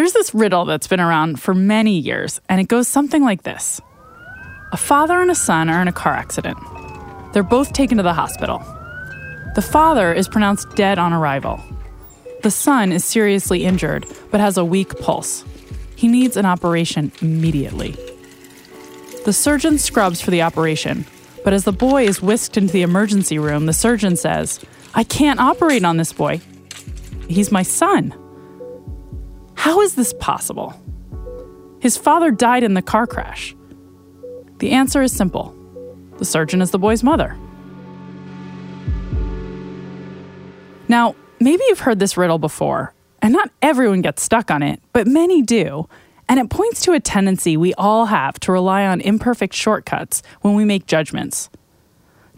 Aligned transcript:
There's 0.00 0.14
this 0.14 0.34
riddle 0.34 0.64
that's 0.64 0.86
been 0.86 0.98
around 0.98 1.42
for 1.42 1.52
many 1.52 1.98
years, 1.98 2.40
and 2.48 2.58
it 2.58 2.68
goes 2.68 2.88
something 2.88 3.22
like 3.22 3.42
this 3.42 3.82
A 4.72 4.78
father 4.78 5.20
and 5.20 5.30
a 5.30 5.34
son 5.34 5.68
are 5.68 5.82
in 5.82 5.88
a 5.88 5.92
car 5.92 6.14
accident. 6.14 6.56
They're 7.34 7.42
both 7.42 7.74
taken 7.74 7.98
to 7.98 8.02
the 8.02 8.14
hospital. 8.14 8.60
The 9.56 9.60
father 9.60 10.14
is 10.14 10.26
pronounced 10.26 10.74
dead 10.74 10.98
on 10.98 11.12
arrival. 11.12 11.60
The 12.42 12.50
son 12.50 12.92
is 12.92 13.04
seriously 13.04 13.66
injured, 13.66 14.06
but 14.30 14.40
has 14.40 14.56
a 14.56 14.64
weak 14.64 14.98
pulse. 15.00 15.44
He 15.96 16.08
needs 16.08 16.38
an 16.38 16.46
operation 16.46 17.12
immediately. 17.20 17.94
The 19.26 19.34
surgeon 19.34 19.76
scrubs 19.76 20.22
for 20.22 20.30
the 20.30 20.40
operation, 20.40 21.04
but 21.44 21.52
as 21.52 21.64
the 21.64 21.72
boy 21.72 22.06
is 22.06 22.22
whisked 22.22 22.56
into 22.56 22.72
the 22.72 22.80
emergency 22.80 23.38
room, 23.38 23.66
the 23.66 23.74
surgeon 23.74 24.16
says, 24.16 24.60
I 24.94 25.04
can't 25.04 25.40
operate 25.40 25.84
on 25.84 25.98
this 25.98 26.14
boy. 26.14 26.40
He's 27.28 27.52
my 27.52 27.62
son. 27.62 28.14
How 29.60 29.82
is 29.82 29.94
this 29.94 30.14
possible? 30.14 30.72
His 31.80 31.98
father 31.98 32.30
died 32.30 32.62
in 32.62 32.72
the 32.72 32.80
car 32.80 33.06
crash. 33.06 33.54
The 34.56 34.70
answer 34.70 35.02
is 35.02 35.12
simple 35.12 35.54
the 36.16 36.24
surgeon 36.24 36.62
is 36.62 36.70
the 36.70 36.78
boy's 36.78 37.02
mother. 37.02 37.36
Now, 40.88 41.14
maybe 41.40 41.62
you've 41.68 41.80
heard 41.80 41.98
this 41.98 42.16
riddle 42.16 42.38
before, 42.38 42.94
and 43.20 43.34
not 43.34 43.50
everyone 43.60 44.00
gets 44.00 44.22
stuck 44.22 44.50
on 44.50 44.62
it, 44.62 44.80
but 44.94 45.06
many 45.06 45.42
do. 45.42 45.86
And 46.26 46.40
it 46.40 46.48
points 46.48 46.80
to 46.84 46.92
a 46.92 47.00
tendency 47.00 47.58
we 47.58 47.74
all 47.74 48.06
have 48.06 48.40
to 48.40 48.52
rely 48.52 48.86
on 48.86 49.02
imperfect 49.02 49.52
shortcuts 49.52 50.22
when 50.40 50.54
we 50.54 50.64
make 50.64 50.86
judgments. 50.86 51.50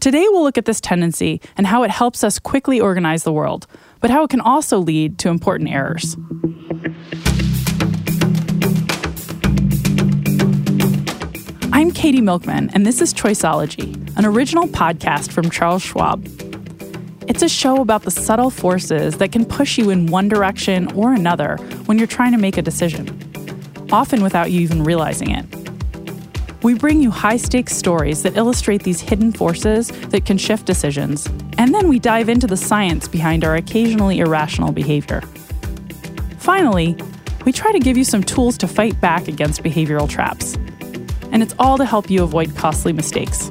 Today, 0.00 0.26
we'll 0.28 0.42
look 0.42 0.58
at 0.58 0.64
this 0.64 0.80
tendency 0.80 1.40
and 1.56 1.68
how 1.68 1.84
it 1.84 1.92
helps 1.92 2.24
us 2.24 2.40
quickly 2.40 2.80
organize 2.80 3.22
the 3.22 3.32
world, 3.32 3.68
but 4.00 4.10
how 4.10 4.24
it 4.24 4.30
can 4.30 4.40
also 4.40 4.78
lead 4.78 5.18
to 5.20 5.28
important 5.28 5.70
errors. 5.70 6.16
I'm 11.74 11.90
Katie 11.90 12.20
Milkman, 12.20 12.68
and 12.74 12.84
this 12.84 13.00
is 13.00 13.14
Choiceology, 13.14 13.96
an 14.18 14.26
original 14.26 14.68
podcast 14.68 15.32
from 15.32 15.48
Charles 15.48 15.80
Schwab. 15.80 16.22
It's 17.26 17.40
a 17.40 17.48
show 17.48 17.80
about 17.80 18.02
the 18.02 18.10
subtle 18.10 18.50
forces 18.50 19.16
that 19.16 19.32
can 19.32 19.46
push 19.46 19.78
you 19.78 19.88
in 19.88 20.06
one 20.08 20.28
direction 20.28 20.92
or 20.92 21.14
another 21.14 21.56
when 21.86 21.96
you're 21.96 22.06
trying 22.06 22.32
to 22.32 22.38
make 22.38 22.58
a 22.58 22.62
decision, 22.62 23.08
often 23.90 24.22
without 24.22 24.50
you 24.50 24.60
even 24.60 24.84
realizing 24.84 25.30
it. 25.30 25.46
We 26.62 26.74
bring 26.74 27.00
you 27.00 27.10
high 27.10 27.38
stakes 27.38 27.74
stories 27.74 28.22
that 28.22 28.36
illustrate 28.36 28.82
these 28.82 29.00
hidden 29.00 29.32
forces 29.32 29.88
that 30.10 30.26
can 30.26 30.36
shift 30.36 30.66
decisions, 30.66 31.26
and 31.56 31.74
then 31.74 31.88
we 31.88 31.98
dive 31.98 32.28
into 32.28 32.46
the 32.46 32.56
science 32.58 33.08
behind 33.08 33.44
our 33.44 33.56
occasionally 33.56 34.18
irrational 34.18 34.72
behavior. 34.72 35.22
Finally, 36.36 36.98
we 37.46 37.50
try 37.50 37.72
to 37.72 37.80
give 37.80 37.96
you 37.96 38.04
some 38.04 38.22
tools 38.22 38.58
to 38.58 38.68
fight 38.68 39.00
back 39.00 39.26
against 39.26 39.62
behavioral 39.62 40.06
traps 40.08 40.58
and 41.32 41.42
it's 41.42 41.54
all 41.58 41.78
to 41.78 41.84
help 41.84 42.08
you 42.08 42.22
avoid 42.22 42.54
costly 42.54 42.92
mistakes. 42.92 43.50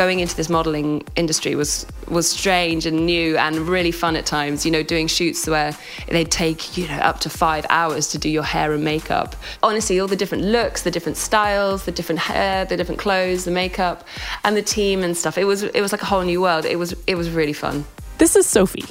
Going 0.00 0.20
into 0.20 0.34
this 0.34 0.48
modeling 0.48 1.02
industry 1.14 1.54
was 1.54 1.86
was 2.08 2.26
strange 2.26 2.86
and 2.86 3.04
new 3.04 3.36
and 3.36 3.68
really 3.68 3.92
fun 3.92 4.16
at 4.16 4.24
times. 4.24 4.64
You 4.64 4.72
know, 4.72 4.82
doing 4.82 5.08
shoots 5.08 5.46
where 5.46 5.76
they'd 6.08 6.30
take 6.30 6.78
you 6.78 6.88
know 6.88 7.00
up 7.10 7.20
to 7.20 7.28
five 7.28 7.66
hours 7.68 8.08
to 8.12 8.16
do 8.16 8.30
your 8.30 8.42
hair 8.42 8.72
and 8.72 8.82
makeup. 8.82 9.36
Honestly, 9.62 10.00
all 10.00 10.08
the 10.08 10.16
different 10.16 10.44
looks, 10.44 10.84
the 10.84 10.90
different 10.90 11.18
styles, 11.18 11.84
the 11.84 11.92
different 11.92 12.18
hair, 12.18 12.64
the 12.64 12.78
different 12.78 12.98
clothes, 12.98 13.44
the 13.44 13.50
makeup, 13.50 14.08
and 14.42 14.56
the 14.56 14.62
team 14.62 15.04
and 15.04 15.14
stuff. 15.18 15.36
It 15.36 15.44
was 15.44 15.64
it 15.64 15.82
was 15.82 15.92
like 15.92 16.00
a 16.00 16.06
whole 16.06 16.22
new 16.22 16.40
world. 16.40 16.64
It 16.64 16.78
was 16.78 16.94
it 17.06 17.16
was 17.16 17.28
really 17.28 17.52
fun. 17.52 17.84
This 18.16 18.36
is 18.36 18.46
Sophie. 18.46 18.88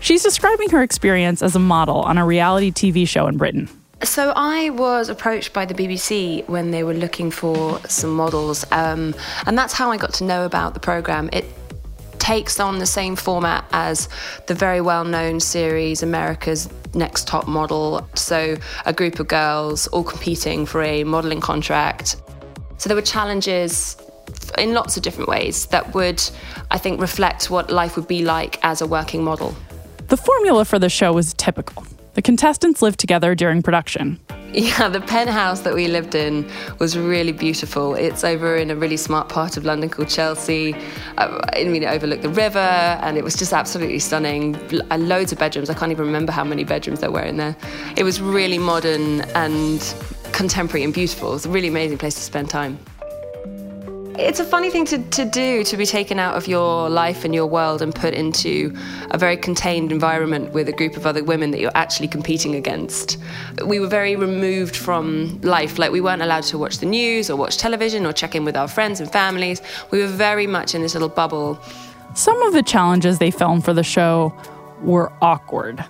She's 0.00 0.24
describing 0.24 0.70
her 0.70 0.82
experience 0.82 1.42
as 1.42 1.54
a 1.54 1.60
model 1.60 2.00
on 2.02 2.18
a 2.18 2.26
reality 2.26 2.72
TV 2.72 3.06
show 3.06 3.28
in 3.28 3.36
Britain. 3.36 3.68
So 4.02 4.32
I 4.34 4.70
was 4.70 5.10
approached 5.10 5.52
by 5.52 5.66
the 5.66 5.74
BBC 5.74 6.48
when 6.48 6.70
they 6.70 6.84
were 6.84 6.94
looking 6.94 7.30
for 7.30 7.78
some 7.86 8.10
models, 8.10 8.64
um, 8.72 9.14
and 9.46 9.58
that's 9.58 9.74
how 9.74 9.90
I 9.90 9.98
got 9.98 10.14
to 10.14 10.24
know 10.24 10.46
about 10.46 10.72
the 10.72 10.80
program. 10.80 11.28
It 11.32 11.44
takes 12.18 12.58
on 12.60 12.78
the 12.78 12.86
same 12.86 13.14
format 13.14 13.64
as 13.72 14.08
the 14.46 14.54
very 14.54 14.80
well-known 14.80 15.40
series 15.40 16.02
America's 16.02 16.68
Next 16.94 17.26
Top 17.26 17.46
Model. 17.46 18.08
So 18.14 18.56
a 18.86 18.92
group 18.92 19.20
of 19.20 19.28
girls 19.28 19.86
all 19.88 20.04
competing 20.04 20.64
for 20.64 20.82
a 20.82 21.04
modeling 21.04 21.40
contract. 21.40 22.16
So 22.78 22.88
there 22.88 22.96
were 22.96 23.02
challenges 23.02 23.96
in 24.56 24.72
lots 24.72 24.96
of 24.96 25.02
different 25.02 25.28
ways 25.28 25.66
that 25.66 25.94
would, 25.94 26.22
I 26.70 26.78
think, 26.78 27.00
reflect 27.00 27.50
what 27.50 27.70
life 27.70 27.96
would 27.96 28.08
be 28.08 28.24
like 28.24 28.58
as 28.62 28.80
a 28.80 28.86
working 28.86 29.22
model. 29.22 29.54
The 30.08 30.16
formula 30.16 30.64
for 30.64 30.78
the 30.78 30.88
show 30.88 31.12
was 31.12 31.34
typical. 31.34 31.84
The 32.20 32.24
contestants 32.24 32.82
lived 32.82 33.00
together 33.00 33.34
during 33.34 33.62
production. 33.62 34.20
Yeah, 34.52 34.90
the 34.90 35.00
penthouse 35.00 35.60
that 35.60 35.72
we 35.74 35.88
lived 35.88 36.14
in 36.14 36.46
was 36.78 36.98
really 36.98 37.32
beautiful. 37.32 37.94
It's 37.94 38.24
over 38.24 38.56
in 38.56 38.70
a 38.70 38.76
really 38.76 38.98
smart 38.98 39.30
part 39.30 39.56
of 39.56 39.64
London 39.64 39.88
called 39.88 40.10
Chelsea. 40.10 40.74
Uh, 41.16 41.40
I 41.54 41.64
mean, 41.64 41.82
it 41.82 41.86
overlooked 41.86 42.20
the 42.20 42.28
river, 42.28 42.58
and 42.58 43.16
it 43.16 43.24
was 43.24 43.36
just 43.36 43.54
absolutely 43.54 44.00
stunning. 44.00 44.54
Uh, 44.90 44.98
loads 44.98 45.32
of 45.32 45.38
bedrooms. 45.38 45.70
I 45.70 45.74
can't 45.74 45.92
even 45.92 46.04
remember 46.04 46.30
how 46.30 46.44
many 46.44 46.62
bedrooms 46.62 47.00
there 47.00 47.10
were 47.10 47.22
in 47.22 47.38
there. 47.38 47.56
It 47.96 48.04
was 48.04 48.20
really 48.20 48.58
modern 48.58 49.22
and 49.34 49.80
contemporary 50.32 50.84
and 50.84 50.92
beautiful. 50.92 51.34
It's 51.34 51.46
a 51.46 51.48
really 51.48 51.68
amazing 51.68 51.96
place 51.96 52.16
to 52.16 52.20
spend 52.20 52.50
time. 52.50 52.78
It's 54.22 54.38
a 54.38 54.44
funny 54.44 54.68
thing 54.68 54.84
to, 54.84 54.98
to 54.98 55.24
do 55.24 55.64
to 55.64 55.76
be 55.78 55.86
taken 55.86 56.18
out 56.18 56.34
of 56.34 56.46
your 56.46 56.90
life 56.90 57.24
and 57.24 57.34
your 57.34 57.46
world 57.46 57.80
and 57.80 57.94
put 57.94 58.12
into 58.12 58.76
a 59.10 59.16
very 59.16 59.36
contained 59.36 59.90
environment 59.90 60.52
with 60.52 60.68
a 60.68 60.72
group 60.72 60.98
of 60.98 61.06
other 61.06 61.24
women 61.24 61.52
that 61.52 61.60
you're 61.60 61.74
actually 61.74 62.06
competing 62.06 62.54
against. 62.54 63.16
We 63.64 63.80
were 63.80 63.86
very 63.86 64.16
removed 64.16 64.76
from 64.76 65.40
life, 65.40 65.78
like 65.78 65.90
we 65.90 66.02
weren't 66.02 66.20
allowed 66.20 66.44
to 66.44 66.58
watch 66.58 66.78
the 66.78 66.86
news 66.86 67.30
or 67.30 67.36
watch 67.36 67.56
television 67.56 68.04
or 68.04 68.12
check 68.12 68.34
in 68.34 68.44
with 68.44 68.58
our 68.58 68.68
friends 68.68 69.00
and 69.00 69.10
families. 69.10 69.62
We 69.90 70.00
were 70.00 70.06
very 70.06 70.46
much 70.46 70.74
in 70.74 70.82
this 70.82 70.92
little 70.92 71.08
bubble. 71.08 71.58
Some 72.14 72.42
of 72.42 72.52
the 72.52 72.62
challenges 72.62 73.18
they 73.18 73.30
filmed 73.30 73.64
for 73.64 73.72
the 73.72 73.82
show 73.82 74.34
were 74.82 75.10
awkward. 75.22 75.82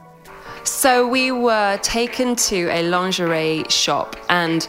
So 0.62 1.08
we 1.08 1.32
were 1.32 1.78
taken 1.82 2.36
to 2.36 2.68
a 2.70 2.88
lingerie 2.88 3.64
shop 3.68 4.14
and 4.28 4.68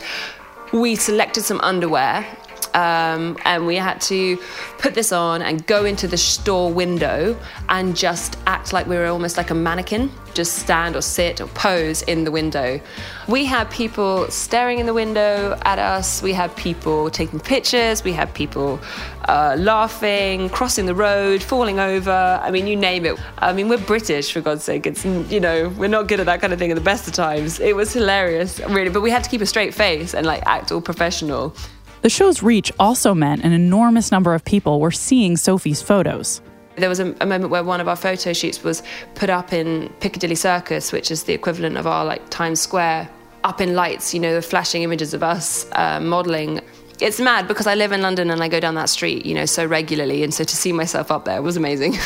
we 0.73 0.95
selected 0.95 1.43
some 1.43 1.59
underwear 1.61 2.25
um, 2.74 3.38
and 3.46 3.66
we 3.66 3.76
had 3.76 4.00
to 4.02 4.38
put 4.78 4.94
this 4.94 5.12
on 5.12 5.42
and 5.42 5.66
go 5.68 5.86
into 5.86 6.08
the 6.08 6.18
store 6.18 6.72
window 6.72 7.38
and 7.70 7.96
just 7.96 8.38
act 8.48 8.74
like 8.74 8.88
we 8.88 8.96
were 8.96 9.08
almost 9.08 9.38
like 9.38 9.50
a 9.50 9.56
mannequin, 9.56 10.12
just 10.34 10.58
stand 10.59 10.96
or 10.96 11.02
sit 11.02 11.42
or 11.42 11.48
pose 11.48 12.02
in 12.04 12.24
the 12.24 12.32
window. 12.32 12.80
We 13.28 13.46
had 13.46 13.70
people 13.70 14.30
staring 14.30 14.80
in 14.80 14.86
the 14.86 14.94
window 14.94 15.58
at 15.64 15.80
us, 15.80 16.22
we 16.22 16.34
had 16.34 16.56
people 16.56 17.09
taking 17.09 17.40
pictures, 17.40 18.04
we 18.04 18.14
had 18.14 18.34
people 18.34 18.80
uh, 19.26 19.56
laughing, 19.58 20.50
crossing 20.50 20.86
the 20.86 20.96
road, 20.96 21.44
falling 21.44 21.80
over. 21.80 22.40
I 22.42 22.52
mean, 22.52 22.68
you 22.68 22.76
name 22.76 23.06
it. 23.06 23.20
I 23.38 23.53
mean, 23.53 23.70
we're 23.70 23.78
British, 23.78 24.32
for 24.34 24.42
God's 24.42 24.64
sake. 24.64 24.86
It's, 24.88 25.06
you 25.06 25.40
know, 25.40 25.70
we're 25.78 25.88
not 25.88 26.08
good 26.08 26.20
at 26.20 26.26
that 26.26 26.42
kind 26.42 26.53
of 26.53 26.59
thing 26.59 26.72
at 26.72 26.76
the 26.76 26.82
best 26.82 27.08
of 27.08 27.14
times. 27.14 27.59
It 27.59 27.76
was 27.76 27.94
hilarious, 27.94 28.59
really, 28.62 28.90
but 28.90 29.02
we 29.02 29.12
had 29.12 29.24
to 29.24 29.30
keep 29.30 29.42
a 29.42 29.46
straight 29.46 29.74
face 29.74 30.14
and 30.14 30.26
like 30.26 30.44
act 30.46 30.72
all 30.72 30.82
professional. 30.82 31.56
The 32.01 32.09
show's 32.09 32.41
reach 32.41 32.72
also 32.79 33.13
meant 33.13 33.44
an 33.44 33.51
enormous 33.51 34.12
number 34.12 34.34
of 34.34 34.44
people 34.44 34.79
were 34.79 34.91
seeing 34.91 35.38
Sophie's 35.38 35.81
photos. 35.81 36.41
There 36.78 36.89
was 36.89 37.00
a, 37.00 37.16
a, 37.22 37.25
moment 37.25 37.51
where 37.51 37.63
one 37.63 37.79
of 37.79 37.88
our 37.88 37.95
photo 37.95 38.34
shoots 38.34 38.64
was 38.64 38.81
put 39.14 39.29
up 39.29 39.53
in 39.53 39.90
Piccadilly 39.99 40.35
Circus, 40.35 40.91
which 40.91 41.11
is 41.11 41.23
the 41.23 41.34
equivalent 41.34 41.78
of 41.78 41.85
our 41.85 42.03
like 42.03 42.28
Times 42.29 42.59
Square, 42.59 43.09
up 43.43 43.61
in 43.61 43.76
lights, 43.76 44.14
you 44.14 44.20
know, 44.20 44.34
the 44.34 44.41
flashing 44.41 44.81
images 44.81 45.14
of 45.14 45.22
us 45.22 45.67
uh, 45.73 45.99
modelling. 45.99 46.61
It's 46.99 47.20
mad 47.20 47.47
because 47.47 47.67
I 47.67 47.76
live 47.76 47.91
in 47.91 48.02
London 48.02 48.31
and 48.31 48.41
I 48.41 48.47
go 48.47 48.59
down 48.59 48.76
that 48.76 48.90
street, 48.90 49.26
you 49.26 49.35
know, 49.35 49.46
so 49.46 49.66
regularly, 49.66 50.23
and 50.23 50.34
so 50.34 50.43
to 50.43 50.55
see 50.55 50.72
myself 50.72 51.11
up 51.11 51.26
there 51.26 51.41
was 51.41 51.58
amazing. 51.58 51.97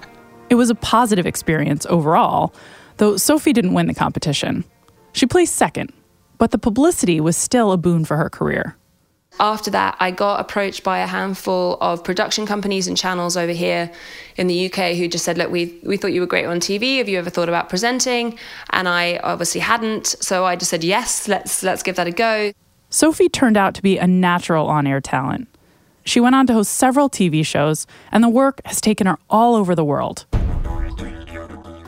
it 0.50 0.54
was 0.54 0.70
a 0.70 0.74
positive 0.74 1.26
experience 1.26 1.84
overall, 1.86 2.54
though 2.98 3.16
Sophie 3.16 3.52
didn't 3.52 3.74
win 3.74 3.86
the 3.86 3.94
competition. 3.94 4.64
She 5.12 5.26
placed 5.26 5.56
second, 5.56 5.92
but 6.38 6.52
the 6.52 6.58
publicity 6.58 7.20
was 7.20 7.36
still 7.36 7.72
a 7.72 7.76
boon 7.76 8.04
for 8.04 8.16
her 8.16 8.30
career. 8.30 8.76
After 9.40 9.70
that, 9.70 9.96
I 9.98 10.10
got 10.10 10.40
approached 10.40 10.84
by 10.84 10.98
a 10.98 11.06
handful 11.06 11.78
of 11.80 12.04
production 12.04 12.46
companies 12.46 12.86
and 12.86 12.96
channels 12.96 13.36
over 13.36 13.52
here 13.52 13.90
in 14.36 14.46
the 14.46 14.66
UK 14.66 14.94
who 14.96 15.08
just 15.08 15.24
said, 15.24 15.38
Look, 15.38 15.50
we, 15.50 15.78
we 15.82 15.96
thought 15.96 16.12
you 16.12 16.20
were 16.20 16.26
great 16.26 16.44
on 16.44 16.60
TV. 16.60 16.98
Have 16.98 17.08
you 17.08 17.18
ever 17.18 17.30
thought 17.30 17.48
about 17.48 17.68
presenting? 17.68 18.38
And 18.70 18.88
I 18.88 19.16
obviously 19.18 19.60
hadn't. 19.60 20.06
So 20.06 20.44
I 20.44 20.56
just 20.56 20.70
said, 20.70 20.84
Yes, 20.84 21.28
let's, 21.28 21.62
let's 21.62 21.82
give 21.82 21.96
that 21.96 22.06
a 22.06 22.12
go. 22.12 22.52
Sophie 22.90 23.28
turned 23.28 23.56
out 23.56 23.74
to 23.74 23.82
be 23.82 23.98
a 23.98 24.06
natural 24.06 24.66
on 24.68 24.86
air 24.86 25.00
talent. 25.00 25.48
She 26.04 26.20
went 26.20 26.34
on 26.34 26.46
to 26.48 26.52
host 26.52 26.74
several 26.74 27.08
TV 27.08 27.44
shows, 27.44 27.86
and 28.10 28.22
the 28.22 28.28
work 28.28 28.60
has 28.64 28.80
taken 28.80 29.06
her 29.06 29.18
all 29.30 29.54
over 29.54 29.74
the 29.74 29.84
world. 29.84 30.26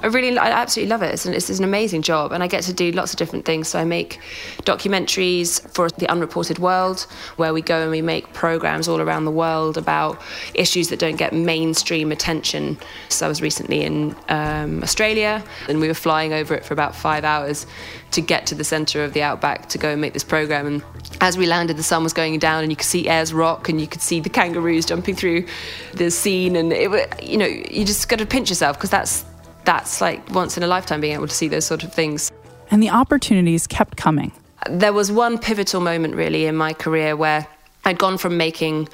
I 0.05 0.09
really, 0.09 0.37
I 0.37 0.51
absolutely 0.51 0.91
love 0.91 1.03
it. 1.03 1.15
It's 1.15 1.25
an, 1.25 1.33
it's 1.33 1.49
an 1.49 1.65
amazing 1.65 2.03
job, 2.03 2.33
and 2.33 2.43
I 2.43 2.47
get 2.47 2.63
to 2.65 2.75
do 2.75 2.93
lots 2.93 3.15
of 3.15 3.19
different 3.19 3.47
things. 3.47 3.69
So 3.69 3.79
I 3.79 3.85
make 3.85 4.21
documentaries 4.65 5.67
for 5.73 5.89
the 5.89 6.07
Unreported 6.09 6.59
World, 6.59 7.07
where 7.37 7.55
we 7.55 7.63
go 7.63 7.81
and 7.81 7.91
we 7.91 8.03
make 8.03 8.31
programs 8.35 8.87
all 8.87 9.01
around 9.01 9.25
the 9.25 9.31
world 9.31 9.79
about 9.79 10.21
issues 10.53 10.91
that 10.91 10.99
don't 10.99 11.17
get 11.17 11.33
mainstream 11.33 12.13
attention. 12.13 12.77
So 13.09 13.25
I 13.25 13.31
was 13.31 13.41
recently 13.41 13.83
in 13.83 14.15
um, 14.29 14.83
Australia, 14.83 15.43
and 15.71 15.81
we 15.81 15.89
were 15.89 15.95
flying 15.95 16.35
over 16.35 16.55
it 16.55 16.67
for 16.67 16.75
about 16.75 16.95
five 16.95 17.25
hours 17.25 17.67
to 18.11 18.21
get 18.21 18.47
to 18.49 18.55
the 18.55 18.63
centre 18.63 19.03
of 19.05 19.15
the 19.15 19.23
outback 19.23 19.71
to 19.71 19.79
go 19.79 19.89
and 19.89 20.03
make 20.03 20.13
this 20.13 20.23
program. 20.23 20.67
And 20.67 20.85
as 21.23 21.39
we 21.39 21.47
landed, 21.47 21.79
the 21.79 21.83
sun 21.83 22.03
was 22.03 22.13
going 22.13 22.39
down, 22.39 22.63
and 22.63 22.71
you 22.71 22.77
could 22.77 22.85
see 22.85 23.09
Ayers 23.09 23.33
Rock, 23.33 23.71
and 23.71 23.81
you 23.81 23.87
could 23.87 24.03
see 24.03 24.21
the 24.21 24.29
kangaroos 24.29 24.85
jumping 24.85 25.15
through 25.15 25.47
the 25.95 26.11
scene, 26.11 26.57
and 26.57 26.75
it, 26.75 27.23
you 27.23 27.39
know, 27.39 27.47
you 27.47 27.87
just 27.87 28.07
got 28.11 28.19
to 28.19 28.27
pinch 28.27 28.51
yourself 28.51 28.77
because 28.77 28.91
that's 28.91 29.25
that's 29.65 30.01
like 30.01 30.29
once 30.31 30.57
in 30.57 30.63
a 30.63 30.67
lifetime 30.67 31.01
being 31.01 31.15
able 31.15 31.29
to 31.29 31.35
see 31.35 31.49
those 31.49 31.67
sort 31.67 31.85
of 31.85 31.93
things. 31.93 32.31
And 32.71 32.83
the 32.83 32.91
opportunities 32.91 33.67
kept 33.67 33.97
coming. 33.97 34.33
There 34.69 34.93
was 34.93 35.13
one 35.13 35.39
pivotal 35.39 35.81
moment 35.81 36.15
really 36.15 36.47
in 36.47 36.57
my 36.57 36.73
career 36.73 37.17
where 37.17 37.47
I'd 37.85 37.99
gone 37.99 38.17
from 38.17 38.37
making 38.37 38.89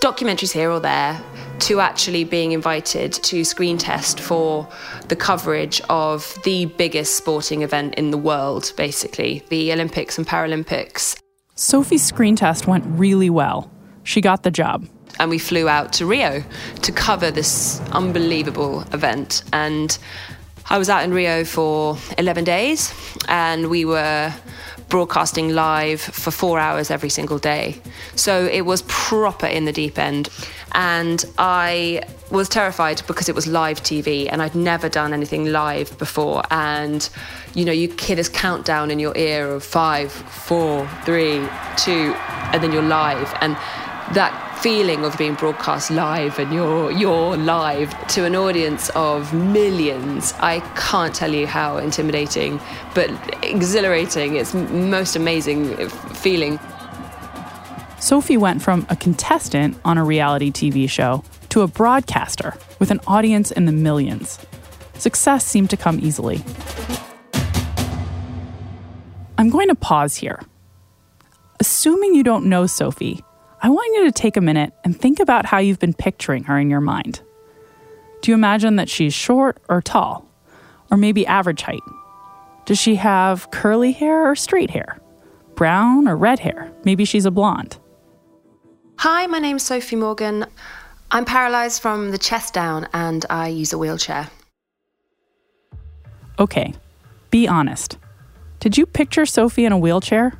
documentaries 0.00 0.52
here 0.52 0.70
or 0.70 0.78
there 0.78 1.20
to 1.58 1.80
actually 1.80 2.22
being 2.22 2.52
invited 2.52 3.12
to 3.12 3.44
screen 3.44 3.78
test 3.78 4.20
for 4.20 4.68
the 5.08 5.16
coverage 5.16 5.80
of 5.88 6.38
the 6.44 6.66
biggest 6.66 7.16
sporting 7.16 7.62
event 7.62 7.96
in 7.96 8.12
the 8.12 8.18
world, 8.18 8.72
basically, 8.76 9.42
the 9.48 9.72
Olympics 9.72 10.16
and 10.16 10.26
Paralympics. 10.26 11.20
Sophie's 11.56 12.04
screen 12.04 12.36
test 12.36 12.68
went 12.68 12.84
really 12.86 13.28
well. 13.28 13.70
She 14.04 14.20
got 14.20 14.44
the 14.44 14.52
job 14.52 14.86
and 15.18 15.30
we 15.30 15.38
flew 15.38 15.68
out 15.68 15.92
to 15.94 16.06
Rio 16.06 16.42
to 16.82 16.92
cover 16.92 17.30
this 17.30 17.80
unbelievable 17.92 18.82
event. 18.92 19.42
And 19.52 19.96
I 20.70 20.78
was 20.78 20.88
out 20.88 21.02
in 21.04 21.12
Rio 21.12 21.44
for 21.44 21.96
11 22.18 22.44
days, 22.44 22.92
and 23.28 23.70
we 23.70 23.84
were 23.84 24.32
broadcasting 24.88 25.50
live 25.50 26.00
for 26.00 26.30
four 26.30 26.58
hours 26.58 26.90
every 26.90 27.10
single 27.10 27.38
day. 27.38 27.80
So 28.14 28.46
it 28.46 28.62
was 28.62 28.82
proper 28.88 29.46
in 29.46 29.64
the 29.64 29.72
deep 29.72 29.98
end. 29.98 30.28
And 30.72 31.24
I 31.38 32.02
was 32.30 32.48
terrified 32.48 33.02
because 33.06 33.28
it 33.28 33.34
was 33.34 33.46
live 33.46 33.82
TV 33.82 34.28
and 34.30 34.42
I'd 34.42 34.54
never 34.54 34.88
done 34.88 35.12
anything 35.12 35.46
live 35.46 35.96
before. 35.98 36.42
And, 36.50 37.08
you 37.54 37.64
know, 37.64 37.72
you 37.72 37.94
hear 37.98 38.16
this 38.16 38.28
countdown 38.28 38.90
in 38.90 38.98
your 38.98 39.16
ear 39.16 39.50
of 39.52 39.64
five, 39.64 40.12
four, 40.12 40.88
three, 41.04 41.46
two, 41.76 42.14
and 42.52 42.62
then 42.62 42.72
you're 42.72 42.82
live. 42.82 43.34
And 43.40 43.54
that 44.14 44.47
feeling 44.60 45.04
of 45.04 45.16
being 45.16 45.34
broadcast 45.34 45.88
live 45.90 46.36
and 46.38 46.52
you're 46.52 46.90
you're 46.90 47.36
live 47.36 47.90
to 48.08 48.24
an 48.24 48.34
audience 48.34 48.90
of 48.96 49.32
millions. 49.32 50.34
I 50.40 50.60
can't 50.74 51.14
tell 51.14 51.32
you 51.32 51.46
how 51.46 51.76
intimidating 51.78 52.60
but 52.92 53.08
exhilarating. 53.44 54.34
It's 54.34 54.54
most 54.54 55.14
amazing 55.14 55.88
feeling. 55.88 56.58
Sophie 58.00 58.36
went 58.36 58.60
from 58.60 58.84
a 58.90 58.96
contestant 58.96 59.78
on 59.84 59.96
a 59.96 60.04
reality 60.04 60.50
tv 60.50 60.90
show 60.90 61.22
to 61.50 61.62
a 61.62 61.68
broadcaster 61.68 62.54
with 62.80 62.90
an 62.90 63.00
audience 63.06 63.52
in 63.52 63.64
the 63.64 63.72
millions. 63.72 64.38
Success 64.94 65.46
seemed 65.46 65.70
to 65.70 65.76
come 65.76 66.00
easily. 66.00 66.42
I'm 69.38 69.50
going 69.50 69.68
to 69.68 69.76
pause 69.76 70.16
here. 70.16 70.40
Assuming 71.60 72.14
you 72.14 72.24
don't 72.24 72.46
know 72.46 72.66
sophie 72.66 73.22
I 73.60 73.70
want 73.70 73.96
you 73.96 74.04
to 74.04 74.12
take 74.12 74.36
a 74.36 74.40
minute 74.40 74.72
and 74.84 74.98
think 74.98 75.18
about 75.18 75.46
how 75.46 75.58
you've 75.58 75.80
been 75.80 75.94
picturing 75.94 76.44
her 76.44 76.58
in 76.58 76.70
your 76.70 76.80
mind. 76.80 77.20
Do 78.22 78.30
you 78.30 78.34
imagine 78.34 78.76
that 78.76 78.88
she's 78.88 79.12
short 79.12 79.58
or 79.68 79.82
tall? 79.82 80.28
Or 80.90 80.96
maybe 80.96 81.26
average 81.26 81.62
height? 81.62 81.82
Does 82.66 82.78
she 82.78 82.94
have 82.96 83.50
curly 83.50 83.92
hair 83.92 84.30
or 84.30 84.36
straight 84.36 84.70
hair? 84.70 85.00
Brown 85.54 86.06
or 86.06 86.16
red 86.16 86.38
hair? 86.38 86.72
Maybe 86.84 87.04
she's 87.04 87.26
a 87.26 87.30
blonde. 87.30 87.78
Hi, 88.98 89.26
my 89.26 89.38
name's 89.38 89.64
Sophie 89.64 89.96
Morgan. 89.96 90.46
I'm 91.10 91.24
paralyzed 91.24 91.82
from 91.82 92.10
the 92.10 92.18
chest 92.18 92.54
down 92.54 92.88
and 92.92 93.24
I 93.28 93.48
use 93.48 93.72
a 93.72 93.78
wheelchair. 93.78 94.28
Okay, 96.38 96.74
be 97.30 97.48
honest. 97.48 97.98
Did 98.60 98.78
you 98.78 98.86
picture 98.86 99.26
Sophie 99.26 99.64
in 99.64 99.72
a 99.72 99.78
wheelchair? 99.78 100.38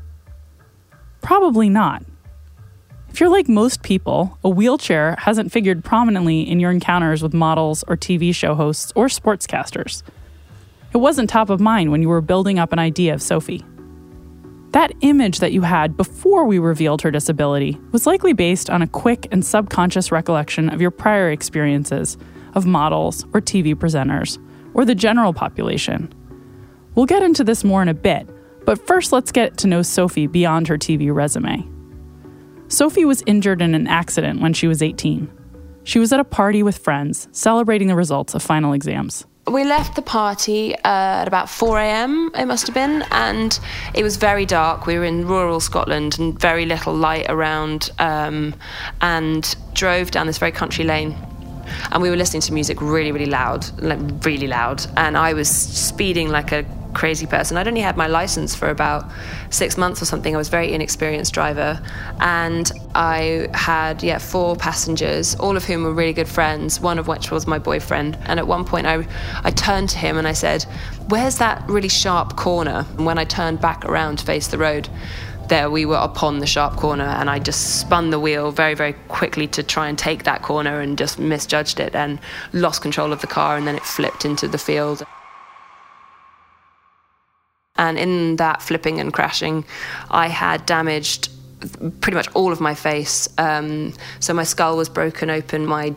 Probably 1.21 1.69
not. 1.69 2.05
If 3.19 3.23
you're 3.23 3.31
like 3.31 3.49
most 3.49 3.83
people, 3.83 4.39
a 4.45 4.49
wheelchair 4.49 5.17
hasn't 5.19 5.51
figured 5.51 5.83
prominently 5.83 6.49
in 6.49 6.61
your 6.61 6.71
encounters 6.71 7.21
with 7.21 7.35
models 7.35 7.83
or 7.89 7.97
TV 7.97 8.33
show 8.33 8.55
hosts 8.55 8.93
or 8.95 9.09
sportscasters. 9.09 10.05
It 10.95 10.99
wasn't 10.99 11.29
top 11.29 11.51
of 11.51 11.59
mind 11.59 11.91
when 11.91 12.01
you 12.01 12.09
were 12.09 12.21
building 12.21 12.61
up 12.61 12.73
an 12.73 12.79
idea 12.79 13.13
of 13.13 13.21
Sophie. 13.21 13.65
That 14.71 14.93
image 15.01 15.41
that 15.41 15.51
you 15.51 15.63
had 15.63 15.97
before 15.97 16.45
we 16.45 16.61
revealed 16.61 17.03
her 17.03 17.11
disability 17.11 17.77
was 17.91 18.07
likely 18.07 18.35
based 18.35 18.71
on 18.71 18.83
a 18.83 18.87
quick 18.87 19.27
and 19.33 19.45
subconscious 19.45 20.13
recollection 20.13 20.69
of 20.69 20.81
your 20.81 20.93
prior 20.93 21.29
experiences 21.29 22.17
of 22.55 22.67
models 22.67 23.25
or 23.35 23.41
TV 23.41 23.75
presenters 23.75 24.39
or 24.75 24.85
the 24.85 24.95
general 24.95 25.33
population. 25.33 26.09
We'll 26.95 27.07
get 27.07 27.25
into 27.25 27.43
this 27.43 27.65
more 27.65 27.83
in 27.83 27.89
a 27.89 27.95
bit, 27.95 28.31
but 28.65 28.87
first 28.87 29.11
let's 29.11 29.33
get 29.33 29.57
to 29.57 29.67
know 29.67 29.83
Sophie 29.83 30.29
beyond 30.29 30.69
her 30.69 30.79
TV 30.79 31.13
resume. 31.13 31.69
Sophie 32.69 33.07
was 33.07 33.23
injured 33.27 33.63
in 33.63 33.75
an 33.75 33.87
accident 33.87 34.41
when 34.41 34.53
she 34.53 34.67
was 34.67 34.83
18. 34.83 35.31
She 35.85 35.99
was 35.99 36.13
at 36.13 36.21
a 36.21 36.25
party 36.25 36.63
with 36.63 36.77
friends, 36.77 37.29
celebrating 37.33 37.89
the 37.89 37.95
results 37.95 38.35
of 38.35 38.43
final 38.43 38.75
exams. 38.75 39.25
We 39.47 39.65
left 39.65 39.97
the 39.97 40.03
party 40.03 40.75
uh, 40.77 41.23
at 41.23 41.29
about 41.29 41.49
4 41.49 41.79
a.m., 41.81 42.31
it 42.35 42.45
must 42.45 42.67
have 42.67 42.75
been, 42.75 43.03
and 43.11 43.59
it 43.95 44.03
was 44.03 44.17
very 44.17 44.45
dark. 44.45 44.87
We 44.87 44.99
were 44.99 45.05
in 45.05 45.27
rural 45.27 45.61
Scotland 45.61 46.19
and 46.19 46.39
very 46.39 46.67
little 46.67 46.93
light 46.93 47.25
around, 47.31 47.91
um, 47.99 48.55
and 49.01 49.57
drove 49.73 50.11
down 50.11 50.27
this 50.27 50.37
very 50.37 50.53
country 50.53 50.85
lane 50.85 51.17
and 51.93 52.03
we 52.03 52.11
were 52.11 52.17
listening 52.17 52.43
to 52.43 52.53
music 52.53 52.81
really, 52.81 53.13
really 53.13 53.27
loud, 53.27 53.67
like 53.83 53.99
really 54.25 54.47
loud. 54.47 54.85
And 54.97 55.17
I 55.17 55.35
was 55.35 55.49
speeding 55.49 56.29
like 56.29 56.53
a 56.53 56.65
crazy 56.99 57.27
person. 57.27 57.57
I'd 57.57 57.69
only 57.69 57.81
had 57.81 57.97
my 57.97 58.09
license 58.09 58.57
for 58.57 58.69
about 58.69 59.05
six 59.51 59.79
months 59.79 60.03
or 60.03 60.05
something. 60.05 60.35
I 60.35 60.39
was 60.39 60.49
a 60.49 60.51
very 60.51 60.73
inexperienced 60.73 61.33
driver, 61.33 61.81
and 62.21 62.71
I 62.95 63.49
had 63.55 64.03
yeah 64.03 64.19
four 64.19 64.57
passengers, 64.57 65.37
all 65.37 65.57
of 65.57 65.65
whom 65.65 65.85
were 65.85 65.95
really 65.95 66.13
good 66.13 66.29
friends. 66.29 66.81
One 66.81 66.99
of 66.99 67.07
which 67.07 67.31
was 67.31 67.47
my 67.47 67.59
boyfriend. 67.59 68.19
And 68.27 68.41
at 68.41 68.49
one 68.49 68.65
point, 68.65 68.87
I 68.87 69.07
I 69.45 69.51
turned 69.53 69.91
to 69.91 69.99
him 69.99 70.19
and 70.19 70.27
I 70.27 70.35
said, 70.35 70.67
"Where's 71.09 71.39
that 71.39 71.63
really 71.69 71.89
sharp 71.89 72.37
corner?" 72.37 72.85
And 72.97 73.07
when 73.07 73.19
I 73.19 73.25
turned 73.25 73.61
back 73.61 73.85
around 73.85 74.19
to 74.19 74.25
face 74.25 74.49
the 74.49 74.59
road. 74.59 74.89
There 75.49 75.71
we 75.71 75.87
were 75.87 76.05
upon 76.11 76.41
the 76.41 76.47
sharp 76.47 76.77
corner, 76.77 77.11
and 77.21 77.31
I 77.31 77.39
just 77.39 77.81
spun 77.81 78.11
the 78.11 78.21
wheel 78.21 78.51
very, 78.53 78.75
very 78.75 78.95
quickly 79.09 79.47
to 79.57 79.63
try 79.63 79.89
and 79.89 79.97
take 79.97 80.25
that 80.25 80.43
corner 80.43 80.81
and 80.83 80.99
just 80.99 81.19
misjudged 81.19 81.81
it 81.81 81.95
and 81.95 82.19
lost 82.53 82.83
control 82.83 83.13
of 83.15 83.21
the 83.23 83.27
car, 83.27 83.57
and 83.57 83.67
then 83.67 83.77
it 83.77 83.83
flipped 83.83 84.27
into 84.27 84.47
the 84.47 84.59
field. 84.59 85.03
And 87.79 87.99
in 87.99 88.37
that 88.37 88.61
flipping 88.61 89.01
and 89.01 89.13
crashing, 89.13 89.65
I 90.11 90.29
had 90.29 90.67
damaged 90.67 91.31
pretty 92.01 92.17
much 92.17 92.29
all 92.35 92.53
of 92.53 92.61
my 92.61 92.75
face. 92.75 93.29
Um, 93.39 93.95
so 94.21 94.35
my 94.35 94.45
skull 94.45 94.77
was 94.77 94.89
broken 94.89 95.31
open, 95.31 95.67
my 95.67 95.95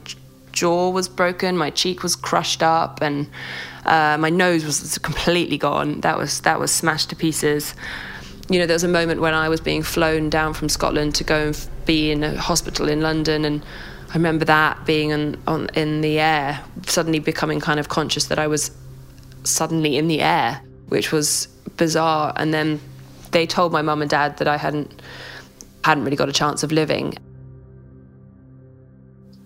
jaw 0.52 0.90
was 0.90 1.08
broken, 1.08 1.58
my 1.58 1.70
cheek 1.70 2.04
was 2.04 2.16
crushed 2.16 2.64
up, 2.64 3.02
and 3.02 3.30
uh, 3.86 4.18
my 4.20 4.30
nose 4.30 4.66
was 4.66 4.98
completely 5.00 5.58
gone. 5.58 6.02
That 6.02 6.18
was 6.18 6.42
that 6.42 6.60
was 6.60 6.72
smashed 6.72 7.10
to 7.10 7.16
pieces. 7.16 7.74
You 8.50 8.60
know, 8.60 8.66
there 8.66 8.76
was 8.76 8.84
a 8.84 8.90
moment 8.90 9.22
when 9.22 9.34
I 9.34 9.50
was 9.50 9.62
being 9.62 9.82
flown 9.82 10.30
down 10.30 10.54
from 10.54 10.68
Scotland 10.68 11.16
to 11.16 11.24
go 11.24 11.48
and 11.48 11.70
be 11.86 12.12
in 12.12 12.24
a 12.24 12.40
hospital 12.40 12.90
in 12.90 13.02
London, 13.02 13.46
and 13.46 13.64
I 14.10 14.14
remember 14.14 14.46
that 14.46 14.86
being 14.86 15.12
in, 15.12 15.42
on, 15.48 15.70
in 15.74 16.02
the 16.02 16.20
air, 16.20 16.60
suddenly 16.86 17.20
becoming 17.20 17.60
kind 17.60 17.80
of 17.80 17.88
conscious 17.88 18.26
that 18.26 18.40
I 18.40 18.48
was 18.48 18.72
suddenly 19.44 19.96
in 19.98 20.08
the 20.08 20.22
air, 20.22 20.62
which 20.90 21.12
was 21.12 21.48
bizarre. 21.82 22.32
And 22.36 22.54
then 22.54 22.80
they 23.32 23.48
told 23.48 23.72
my 23.72 23.82
mum 23.82 24.04
and 24.04 24.10
dad 24.10 24.38
that 24.38 24.48
I 24.48 24.58
hadn't 24.58 25.02
hadn't 25.84 26.04
really 26.04 26.16
got 26.16 26.30
a 26.30 26.32
chance 26.32 26.62
of 26.62 26.72
living. 26.72 27.18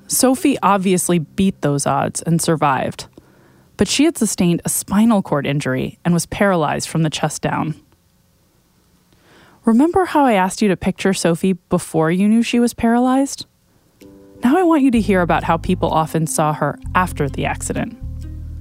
Sophie 0.08 0.58
obviously 0.62 1.18
beat 1.18 1.62
those 1.62 1.88
odds 1.88 2.22
and 2.22 2.42
survived, 2.42 3.08
but 3.78 3.88
she 3.88 4.04
had 4.04 4.18
sustained 4.18 4.62
a 4.66 4.70
spinal 4.70 5.22
cord 5.22 5.48
injury 5.48 5.98
and 6.04 6.14
was 6.14 6.26
paralyzed 6.26 6.90
from 6.90 7.04
the 7.04 7.10
chest 7.10 7.42
down. 7.42 7.74
Remember 9.64 10.04
how 10.04 10.26
I 10.26 10.34
asked 10.34 10.62
you 10.62 10.68
to 10.68 10.76
picture 10.76 11.14
Sophie 11.14 11.54
before 11.54 12.12
you 12.12 12.28
knew 12.28 12.44
she 12.44 12.60
was 12.60 12.74
paralyzed? 12.74 13.46
Now 14.44 14.58
I 14.58 14.64
want 14.64 14.84
you 14.84 14.92
to 14.92 15.00
hear 15.00 15.22
about 15.22 15.46
how 15.46 15.56
people 15.56 15.90
often 15.90 16.28
saw 16.28 16.52
her 16.54 16.78
after 16.94 17.30
the 17.30 17.46
accident. 17.46 17.98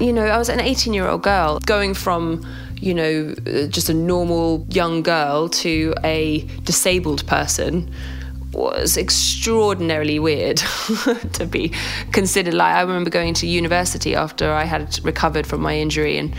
You 0.01 0.13
know, 0.13 0.27
I 0.27 0.39
was 0.39 0.49
an 0.49 0.61
18 0.61 0.93
year 0.93 1.07
old 1.07 1.23
girl 1.23 1.61
going 1.61 1.95
from 1.95 2.45
you 2.85 2.93
know, 2.93 3.35
uh, 3.47 3.67
just 3.67 3.89
a 3.89 3.95
normal 3.95 4.67
young 4.69 5.03
girl 5.03 5.49
to 5.49 5.95
a 6.05 6.41
disabled 6.65 7.27
person 7.27 7.91
was 8.53 8.97
extraordinarily 8.97 10.19
weird 10.19 10.59
to 11.33 11.47
be 11.47 11.73
considered. 12.13 12.55
Like 12.55 12.75
I 12.75 12.83
remember 12.83 13.11
going 13.11 13.33
to 13.35 13.47
university 13.47 14.15
after 14.15 14.53
I 14.53 14.65
had 14.65 15.03
recovered 15.03 15.47
from 15.47 15.63
my 15.63 15.77
injury 15.79 16.19
and 16.19 16.35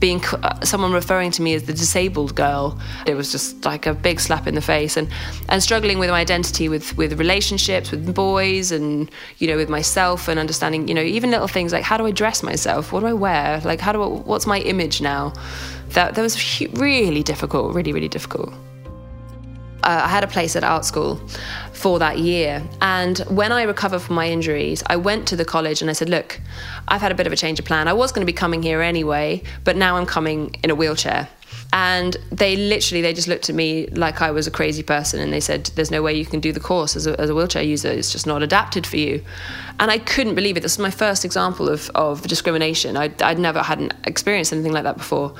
being 0.00 0.24
uh, 0.42 0.60
someone 0.60 0.92
referring 0.92 1.30
to 1.32 1.42
me 1.42 1.54
as 1.54 1.64
the 1.64 1.72
disabled 1.72 2.34
girl 2.34 2.78
it 3.06 3.14
was 3.14 3.32
just 3.32 3.64
like 3.64 3.86
a 3.86 3.94
big 3.94 4.20
slap 4.20 4.46
in 4.46 4.54
the 4.54 4.60
face. 4.60 4.96
And 4.96 5.08
and 5.48 5.62
struggling 5.62 5.98
with 5.98 6.10
my 6.10 6.20
identity 6.20 6.68
with 6.68 6.96
with 6.96 7.18
relationships 7.18 7.90
with 7.90 8.14
boys 8.14 8.70
and 8.72 9.10
you 9.38 9.48
know 9.48 9.56
with 9.56 9.68
myself 9.68 10.28
and 10.28 10.38
understanding 10.38 10.88
you 10.88 10.94
know 10.94 11.02
even 11.02 11.30
little 11.30 11.48
things 11.48 11.72
like 11.72 11.84
how 11.84 11.96
do 11.96 12.06
I 12.06 12.10
dress 12.10 12.42
myself? 12.42 12.92
What 12.92 13.00
do 13.00 13.06
I 13.06 13.12
wear? 13.12 13.60
Like 13.64 13.80
how 13.80 13.92
do 13.92 14.02
I, 14.02 14.06
what's 14.06 14.46
my 14.46 14.60
image 14.60 15.00
now? 15.00 15.32
That 15.90 16.14
that 16.14 16.22
was 16.22 16.60
really 16.74 17.22
difficult 17.22 17.74
really 17.74 17.92
really 17.92 18.08
difficult 18.08 18.52
uh, 19.82 20.02
I 20.04 20.08
had 20.08 20.24
a 20.24 20.26
place 20.26 20.56
at 20.56 20.64
art 20.64 20.84
school 20.84 21.16
for 21.72 21.98
that 21.98 22.18
year. 22.18 22.62
And 22.80 23.18
when 23.28 23.52
I 23.52 23.62
recovered 23.62 24.00
from 24.00 24.16
my 24.16 24.28
injuries, 24.28 24.82
I 24.86 24.96
went 24.96 25.28
to 25.28 25.36
the 25.36 25.44
college 25.44 25.80
and 25.80 25.90
I 25.90 25.92
said, 25.92 26.08
Look, 26.08 26.40
I've 26.88 27.00
had 27.00 27.12
a 27.12 27.14
bit 27.14 27.26
of 27.26 27.32
a 27.32 27.36
change 27.36 27.58
of 27.58 27.64
plan. 27.64 27.88
I 27.88 27.92
was 27.92 28.12
going 28.12 28.22
to 28.22 28.26
be 28.26 28.36
coming 28.36 28.62
here 28.62 28.82
anyway, 28.82 29.42
but 29.64 29.76
now 29.76 29.96
I'm 29.96 30.06
coming 30.06 30.54
in 30.62 30.70
a 30.70 30.74
wheelchair 30.74 31.28
and 31.72 32.16
they 32.30 32.56
literally 32.56 33.02
they 33.02 33.12
just 33.12 33.28
looked 33.28 33.50
at 33.50 33.54
me 33.54 33.88
like 33.88 34.22
I 34.22 34.30
was 34.30 34.46
a 34.46 34.50
crazy 34.50 34.82
person 34.82 35.20
and 35.20 35.30
they 35.30 35.40
said 35.40 35.66
there's 35.74 35.90
no 35.90 36.00
way 36.02 36.14
you 36.14 36.24
can 36.24 36.40
do 36.40 36.50
the 36.50 36.60
course 36.60 36.96
as 36.96 37.06
a, 37.06 37.20
as 37.20 37.28
a 37.28 37.34
wheelchair 37.34 37.62
user. 37.62 37.88
It's 37.88 38.10
just 38.10 38.26
not 38.26 38.42
adapted 38.42 38.86
for 38.86 38.96
you. 38.96 39.22
And 39.78 39.90
I 39.90 39.98
couldn't 39.98 40.34
believe 40.34 40.56
it. 40.56 40.60
This 40.60 40.78
was 40.78 40.82
my 40.82 40.90
first 40.90 41.26
example 41.26 41.68
of, 41.68 41.90
of 41.94 42.22
discrimination. 42.22 42.96
I'd, 42.96 43.20
I'd 43.22 43.38
never 43.38 43.62
hadn't 43.62 43.92
experienced 44.04 44.52
anything 44.52 44.72
like 44.72 44.84
that 44.84 44.96
before. 44.96 45.34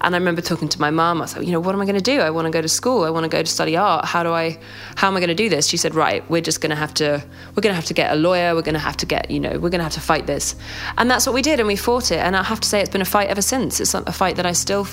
And 0.00 0.14
I 0.14 0.18
remember 0.18 0.40
talking 0.40 0.68
to 0.70 0.80
my 0.80 0.90
mum 0.90 1.18
I 1.18 1.20
was 1.20 1.36
like 1.36 1.46
you 1.46 1.52
know 1.52 1.60
what 1.60 1.74
am 1.74 1.82
I 1.82 1.84
going 1.84 1.96
to 1.96 2.00
do? 2.00 2.20
I 2.20 2.30
want 2.30 2.46
to 2.46 2.50
go 2.50 2.62
to 2.62 2.68
school. 2.68 3.04
I 3.04 3.10
want 3.10 3.24
to 3.24 3.28
go 3.28 3.42
to 3.42 3.50
study 3.50 3.76
art. 3.76 4.06
How 4.06 4.22
do 4.22 4.32
I 4.32 4.58
how 4.96 5.08
am 5.08 5.16
I 5.16 5.20
going 5.20 5.28
to 5.28 5.34
do 5.34 5.50
this? 5.50 5.66
She 5.66 5.76
said 5.76 5.94
right 5.94 6.28
we're 6.30 6.40
just 6.40 6.62
going 6.62 6.70
to 6.70 6.76
have 6.76 6.94
to 6.94 7.22
we're 7.54 7.60
going 7.60 7.72
to 7.72 7.76
have 7.76 7.86
to 7.86 7.94
get 7.94 8.10
a 8.10 8.16
lawyer. 8.16 8.54
We're 8.54 8.62
going 8.62 8.72
to 8.72 8.78
have 8.80 8.96
to 8.98 9.06
get 9.06 9.30
you 9.30 9.38
know 9.38 9.50
we're 9.50 9.70
going 9.70 9.80
to 9.80 9.84
have 9.84 9.92
to 9.92 10.00
fight 10.00 10.26
this. 10.26 10.56
And 10.96 11.10
that's 11.10 11.26
what 11.26 11.34
we 11.34 11.42
did 11.42 11.60
and 11.60 11.66
we 11.66 11.76
fought 11.76 12.10
it. 12.10 12.20
And 12.20 12.34
I 12.34 12.42
have 12.42 12.60
to 12.60 12.68
say 12.68 12.80
it's 12.80 12.90
been 12.90 13.02
a 13.02 13.04
fight 13.04 13.28
ever 13.28 13.42
since. 13.42 13.80
It's 13.80 13.92
a 13.92 14.12
fight 14.12 14.36
that 14.36 14.46
I 14.46 14.52
still 14.52 14.86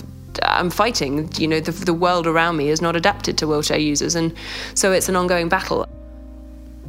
I'm 0.44 0.70
fighting. 0.70 1.30
You 1.38 1.48
know, 1.48 1.60
the, 1.60 1.72
the 1.72 1.94
world 1.94 2.28
around 2.28 2.58
me 2.58 2.70
is 2.70 2.82
not 2.82 2.96
adapted 2.96 3.38
to 3.40 3.48
wheelchair 3.48 3.80
users, 3.80 4.16
and 4.16 4.34
so 4.74 4.92
it's 4.92 5.10
an 5.10 5.16
ongoing 5.16 5.50
battle. 5.50 5.88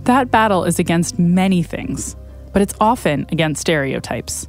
That 0.04 0.30
battle 0.30 0.64
is 0.64 0.78
against 0.78 1.18
many 1.18 1.62
things, 1.62 2.16
but 2.52 2.62
it's 2.62 2.74
often 2.80 3.26
against 3.30 3.60
stereotypes. 3.60 4.48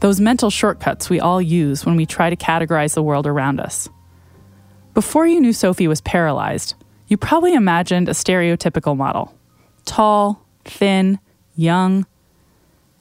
Those 0.00 0.20
mental 0.20 0.50
shortcuts 0.50 1.08
we 1.08 1.20
all 1.20 1.40
use 1.40 1.86
when 1.86 1.96
we 1.96 2.06
try 2.06 2.30
to 2.30 2.36
categorize 2.36 2.94
the 2.94 3.02
world 3.02 3.26
around 3.26 3.60
us. 3.60 3.88
Before 4.92 5.26
you 5.26 5.40
knew 5.40 5.52
Sophie 5.52 5.88
was 5.88 6.00
paralyzed, 6.00 6.74
you 7.08 7.16
probably 7.16 7.54
imagined 7.54 8.08
a 8.08 8.12
stereotypical 8.12 8.96
model 8.96 9.34
tall, 9.84 10.46
thin, 10.64 11.18
young. 11.54 12.06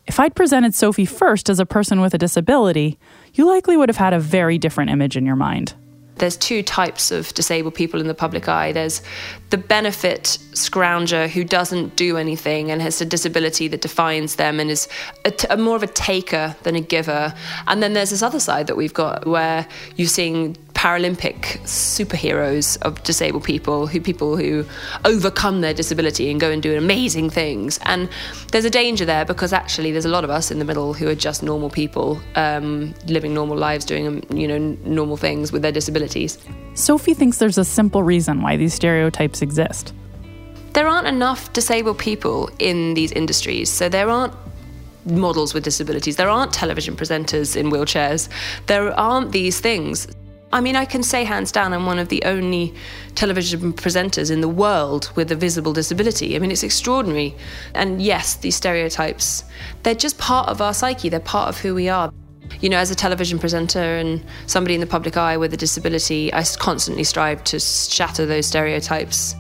If 0.05 0.19
I'd 0.19 0.36
presented 0.36 0.74
Sophie 0.75 1.05
first 1.05 1.50
as 1.50 1.60
a 1.60 1.65
person 1.65 2.01
with 2.01 2.13
a 2.13 2.17
disability, 2.17 3.00
you 3.33 3.48
likely 3.48 3.77
would 3.77 3.89
have 3.89 3.98
had 3.98 4.13
a 4.13 4.19
very 4.19 4.57
different 4.57 4.91
image 4.91 5.15
in 5.15 5.25
your 5.25 5.38
mind. 5.38 5.74
There's 6.15 6.38
two 6.38 6.62
types 6.62 7.10
of 7.10 7.33
disabled 7.33 7.74
people 7.74 8.00
in 8.00 8.07
the 8.07 8.13
public 8.13 8.48
eye. 8.48 8.72
There's 8.72 9.01
the 9.50 9.57
benefit 9.57 10.38
scrounger 10.51 11.27
who 11.27 11.43
doesn't 11.43 11.95
do 11.95 12.17
anything 12.17 12.69
and 12.69 12.81
has 12.81 13.01
a 13.01 13.05
disability 13.05 13.67
that 13.69 13.81
defines 13.81 14.36
them 14.36 14.60
and 14.60 14.69
is 14.69 14.88
a 15.25 15.31
t- 15.31 15.48
a 15.50 15.57
more 15.57 15.75
of 15.75 15.81
a 15.81 15.88
taker 15.88 16.55
than 16.63 16.75
a 16.75 16.81
giver. 16.81 17.33
And 17.65 17.81
then 17.81 17.93
there's 17.93 18.12
this 18.12 18.22
other 18.22 18.39
side 18.39 18.67
that 18.67 18.77
we've 18.77 18.93
got 18.93 19.25
where 19.25 19.67
you're 19.95 20.07
seeing 20.07 20.55
Paralympic 20.84 21.62
superheroes 21.62 22.78
of 22.82 23.02
disabled 23.04 23.46
people, 23.46 23.88
who 23.88 24.02
people 24.02 24.36
who 24.36 24.66
overcome 25.06 25.62
their 25.62 25.74
disability 25.74 26.30
and 26.30 26.42
go 26.42 26.52
and 26.52 26.62
do 26.62 26.78
amazing 26.78 27.30
things. 27.30 27.80
And 27.84 28.10
there's 28.52 28.66
a 28.66 28.70
danger 28.70 29.06
there 29.06 29.24
because 29.24 29.54
actually 29.54 29.94
there's 29.94 30.04
a 30.04 30.10
lot 30.10 30.25
of 30.25 30.30
us 30.30 30.52
in 30.52 30.60
the 30.60 30.66
middle 30.66 30.92
who 30.94 31.08
are 31.08 31.16
just 31.16 31.42
normal 31.42 31.70
people, 31.70 32.20
um, 32.36 32.94
living 33.08 33.34
normal 33.34 33.56
lives, 33.56 33.86
doing 33.86 34.08
um, 34.08 34.24
you 34.38 34.46
know 34.46 34.58
normal 34.84 35.16
things 35.16 35.54
with 35.54 35.62
their 35.62 35.72
disabilities. 35.72 36.38
Sophie 36.74 37.13
thinks 37.13 37.38
there's 37.38 37.58
a 37.58 37.63
simple 37.63 38.04
reason 38.04 38.42
why 38.42 38.58
these 38.58 38.74
stereotypes 38.74 39.42
exist. 39.42 39.94
There 40.74 40.90
aren't 40.90 41.08
enough 41.08 41.54
disabled 41.54 41.98
people 41.98 42.50
in 42.60 42.94
these 42.94 43.13
industries, 43.13 43.72
so 43.72 43.88
there 43.88 44.10
aren't 44.10 44.34
models 45.06 45.54
with 45.54 45.63
disabilities. 45.63 46.18
There 46.18 46.30
aren't 46.30 46.52
television 46.52 46.98
presenters 46.98 47.56
in 47.56 47.72
wheelchairs. 47.72 48.28
There 48.66 48.92
aren't 49.00 49.32
these 49.32 49.62
things. 49.62 50.10
I 50.53 50.62
mean, 50.62 50.75
I 50.75 50.86
can 50.86 51.01
say 51.01 51.24
hands 51.24 51.51
down, 51.51 51.74
I'm 51.74 51.88
one 51.88 51.98
of 51.98 52.10
the 52.10 52.22
only 52.25 52.75
television 53.15 53.74
presenters 53.74 54.29
in 54.29 54.41
the 54.41 54.48
world 54.48 55.12
with 55.15 55.31
a 55.31 55.36
visible 55.36 55.74
disability. 55.74 56.36
I 56.36 56.39
mean, 56.39 56.51
it's 56.51 56.62
extraordinary. 56.62 57.36
And 57.74 58.00
yes, 58.00 58.36
these 58.36 58.55
stereotypes, 58.55 59.45
they're 59.81 59.95
just 59.95 60.19
part 60.19 60.48
of 60.50 60.62
our 60.62 60.75
psyche, 60.75 61.10
they're 61.10 61.19
part 61.19 61.50
of 61.50 61.57
who 61.57 61.74
we 61.74 61.89
are. 61.89 62.13
You 62.62 62.69
know, 62.69 62.77
as 62.77 62.91
a 62.91 62.95
television 62.95 63.39
presenter 63.39 63.79
and 63.79 64.24
somebody 64.45 64.75
in 64.75 64.79
the 64.79 64.86
public 64.86 65.17
eye 65.17 65.38
with 65.38 65.55
a 65.55 65.57
disability, 65.57 66.31
I 66.31 66.43
constantly 66.60 67.03
strive 67.03 67.43
to 67.45 67.60
shatter 67.60 68.27
those 68.27 68.45
stereotypes. 68.45 69.33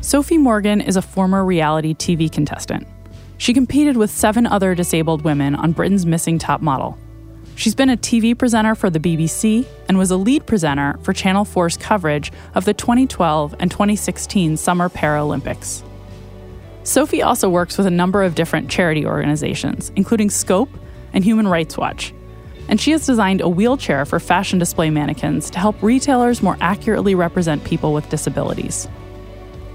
Sophie 0.00 0.38
Morgan 0.38 0.80
is 0.80 0.96
a 0.96 1.02
former 1.02 1.44
reality 1.44 1.94
TV 1.94 2.30
contestant. 2.30 2.88
She 3.38 3.52
competed 3.52 3.96
with 3.96 4.10
seven 4.10 4.46
other 4.46 4.74
disabled 4.74 5.22
women 5.22 5.54
on 5.54 5.72
Britain's 5.72 6.06
Missing 6.06 6.38
Top 6.38 6.62
Model. 6.62 6.98
She's 7.56 7.74
been 7.74 7.90
a 7.90 7.96
TV 7.96 8.36
presenter 8.36 8.74
for 8.74 8.90
the 8.90 8.98
BBC 8.98 9.66
and 9.88 9.96
was 9.96 10.10
a 10.10 10.16
lead 10.16 10.46
presenter 10.46 10.98
for 11.02 11.12
Channel 11.12 11.44
4's 11.44 11.76
coverage 11.76 12.32
of 12.54 12.64
the 12.64 12.74
2012 12.74 13.54
and 13.60 13.70
2016 13.70 14.56
Summer 14.56 14.88
Paralympics. 14.88 15.82
Sophie 16.82 17.22
also 17.22 17.48
works 17.48 17.78
with 17.78 17.86
a 17.86 17.90
number 17.90 18.22
of 18.22 18.34
different 18.34 18.70
charity 18.70 19.06
organizations, 19.06 19.90
including 19.96 20.30
Scope 20.30 20.68
and 21.12 21.24
Human 21.24 21.46
Rights 21.48 21.78
Watch. 21.78 22.12
And 22.68 22.80
she 22.80 22.90
has 22.90 23.06
designed 23.06 23.40
a 23.40 23.48
wheelchair 23.48 24.04
for 24.04 24.18
fashion 24.18 24.58
display 24.58 24.90
mannequins 24.90 25.50
to 25.50 25.58
help 25.58 25.80
retailers 25.82 26.42
more 26.42 26.56
accurately 26.60 27.14
represent 27.14 27.64
people 27.64 27.92
with 27.92 28.08
disabilities. 28.08 28.88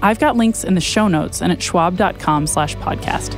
I've 0.02 0.18
got 0.18 0.36
links 0.36 0.64
in 0.64 0.74
the 0.74 0.80
show 0.80 1.08
notes 1.08 1.42
and 1.42 1.52
at 1.52 1.62
schwab.com 1.62 2.46
slash 2.46 2.76
podcast. 2.76 3.36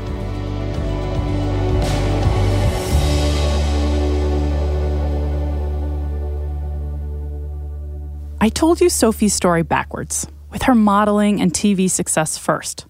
I 8.40 8.48
told 8.48 8.80
you 8.80 8.88
Sophie's 8.88 9.34
story 9.34 9.62
backwards, 9.62 10.26
with 10.50 10.62
her 10.62 10.74
modeling 10.74 11.40
and 11.40 11.52
TV 11.52 11.88
success 11.88 12.36
first. 12.36 12.86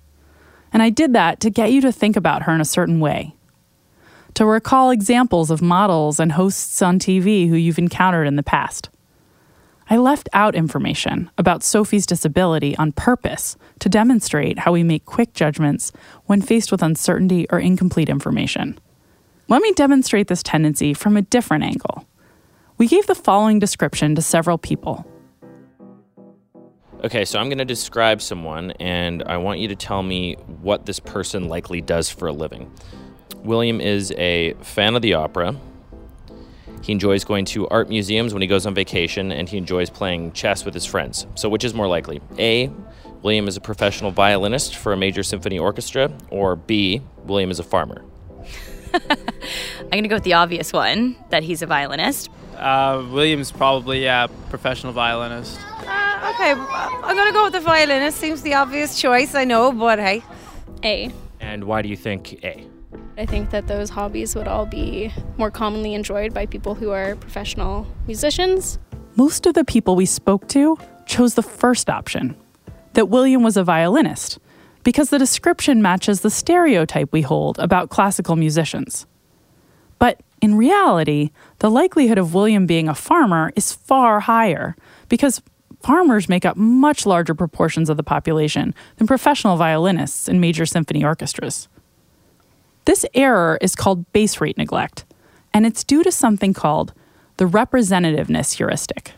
And 0.73 0.83
I 0.83 0.89
did 0.89 1.13
that 1.13 1.41
to 1.41 1.51
get 1.51 1.71
you 1.71 1.83
to 1.83 1.93
think 1.93 2.17
about 2.17 2.45
her 2.45 2.55
in 2.55 2.63
a 2.63 2.65
certain 2.65 3.01
way. 3.01 3.35
To 4.35 4.47
recall 4.47 4.91
examples 4.91 5.51
of 5.51 5.61
models 5.61 6.19
and 6.19 6.33
hosts 6.33 6.81
on 6.81 6.99
TV 6.99 7.49
who 7.49 7.55
you've 7.55 7.79
encountered 7.79 8.27
in 8.27 8.37
the 8.37 8.43
past. 8.43 8.89
I 9.93 9.99
left 9.99 10.31
out 10.33 10.55
information 10.55 11.31
about 11.37 11.63
Sophie's 11.63 12.07
disability 12.07 12.75
on 12.79 12.93
purpose 12.93 13.59
to 13.81 13.91
demonstrate 13.91 14.61
how 14.61 14.73
we 14.73 14.83
make 14.83 15.05
quick 15.05 15.35
judgments 15.35 15.93
when 16.25 16.41
faced 16.41 16.73
with 16.73 16.83
uncertainty 16.83 17.47
or 17.51 17.59
incomplete 17.59 18.09
information. 18.09 18.81
Let 19.49 19.61
me 19.61 19.71
demonstrate 19.75 20.29
this 20.29 20.43
tendency 20.43 20.95
from 20.95 21.19
a 21.19 21.21
different 21.21 21.65
angle. 21.65 22.07
We 22.79 22.89
gave 22.89 23.07
the 23.07 23.15
following 23.15 23.59
description 23.59 24.15
to 24.15 24.23
several 24.23 24.57
people 24.57 25.07
Okay, 27.05 27.27
so 27.27 27.39
I'm 27.39 27.51
going 27.51 27.59
to 27.59 27.67
describe 27.67 28.23
someone, 28.23 28.71
and 28.81 29.23
I 29.25 29.37
want 29.37 29.59
you 29.59 29.69
to 29.69 29.77
tell 29.77 30.03
me 30.03 30.37
what 30.63 30.87
this 30.87 31.01
person 31.01 31.49
likely 31.49 31.83
does 31.83 32.09
for 32.09 32.29
a 32.29 32.33
living. 32.33 32.73
William 33.45 33.79
is 33.79 34.11
a 34.13 34.55
fan 34.63 34.97
of 34.97 35.03
the 35.03 35.13
opera. 35.13 35.55
He 36.83 36.93
enjoys 36.93 37.25
going 37.25 37.45
to 37.47 37.69
art 37.69 37.89
museums 37.89 38.33
when 38.35 38.43
he 38.43 38.49
goes 38.49 38.67
on 38.67 38.75
vacation, 38.75 39.33
and 39.33 39.49
he 39.49 39.57
enjoys 39.57 39.89
playing 39.89 40.33
chess 40.33 40.65
with 40.65 40.75
his 40.75 40.85
friends. 40.85 41.27
So, 41.35 41.49
which 41.49 41.65
is 41.65 41.75
more 41.75 41.87
likely? 41.87 42.21
A. 42.39 42.71
William 43.23 43.47
is 43.47 43.57
a 43.57 43.61
professional 43.61 44.11
violinist 44.11 44.77
for 44.77 44.93
a 44.93 44.97
major 44.97 45.23
symphony 45.23 45.59
orchestra, 45.59 46.13
or 46.31 46.57
B. 46.57 47.01
William 47.25 47.51
is 47.51 47.61
a 47.61 47.63
farmer? 47.63 48.05
I'm 48.95 49.91
going 49.91 50.03
to 50.03 50.09
go 50.09 50.17
with 50.17 50.25
the 50.25 50.35
obvious 50.35 50.73
one 50.73 51.17
that 51.31 51.43
he's 51.43 51.63
a 51.63 51.67
violinist. 51.67 52.29
Uh, 52.57 53.05
William's 53.11 53.51
probably, 53.51 54.05
yeah, 54.05 54.27
professional 54.51 54.93
violinist. 54.93 55.59
Uh, 55.85 56.33
okay, 56.35 56.53
I'm 56.53 57.17
gonna 57.17 57.33
go 57.33 57.45
with 57.45 57.55
the 57.55 57.61
violinist. 57.61 58.19
Seems 58.19 58.43
the 58.43 58.55
obvious 58.55 59.01
choice, 59.01 59.35
I 59.35 59.45
know, 59.45 59.73
but 59.73 59.99
hey. 59.99 60.23
A. 60.85 61.11
And 61.41 61.65
why 61.65 61.83
do 61.83 61.89
you 61.89 61.97
think 61.97 62.45
A? 62.45 62.65
I 63.19 63.27
think 63.27 63.51
that 63.51 63.67
those 63.67 63.91
hobbies 63.91 64.35
would 64.35 64.49
all 64.49 64.65
be 64.65 65.13
more 65.37 65.51
commonly 65.51 65.95
enjoyed 65.95 66.33
by 66.33 66.47
people 66.47 66.75
who 66.75 66.91
are 66.91 67.15
professional 67.17 67.87
musicians. 68.07 68.79
Most 69.17 69.45
of 69.45 69.53
the 69.53 69.65
people 69.65 69.97
we 69.97 70.07
spoke 70.07 70.49
to 70.49 70.79
chose 71.05 71.35
the 71.35 71.43
first 71.43 71.91
option 71.91 72.35
that 72.95 73.11
William 73.11 73.43
was 73.43 73.57
a 73.57 73.65
violinist, 73.65 74.39
because 74.83 75.11
the 75.11 75.19
description 75.19 75.83
matches 75.83 76.21
the 76.21 76.31
stereotype 76.31 77.13
we 77.13 77.23
hold 77.23 77.59
about 77.59 77.91
classical 77.91 78.37
musicians. 78.37 79.07
But 79.99 80.21
in 80.41 80.57
reality, 80.57 81.31
the 81.59 81.71
likelihood 81.71 82.19
of 82.19 82.35
William 82.35 82.67
being 82.67 82.89
a 82.89 82.95
farmer 82.95 83.53
is 83.55 83.73
far 83.73 84.21
higher 84.21 84.75
because 85.09 85.41
farmers 85.83 86.29
make 86.29 86.45
up 86.45 86.57
much 86.57 87.07
larger 87.07 87.35
proportions 87.35 87.89
of 87.89 87.97
the 87.97 88.03
population 88.03 88.75
than 88.97 89.07
professional 89.07 89.57
violinists 89.57 90.29
in 90.29 90.41
major 90.41 90.67
symphony 90.67 91.05
orchestras. 91.05 91.69
This 92.85 93.07
error 93.15 93.59
is 93.61 93.77
called 93.77 94.11
base 94.13 94.41
rate 94.41 94.59
neglect, 94.59 95.05
and 95.55 95.65
it's 95.65 95.85
due 95.85 96.03
to 96.03 96.11
something 96.11 96.53
called 96.53 96.93
the 97.37 97.45
representativeness 97.47 98.55
heuristic. 98.55 99.13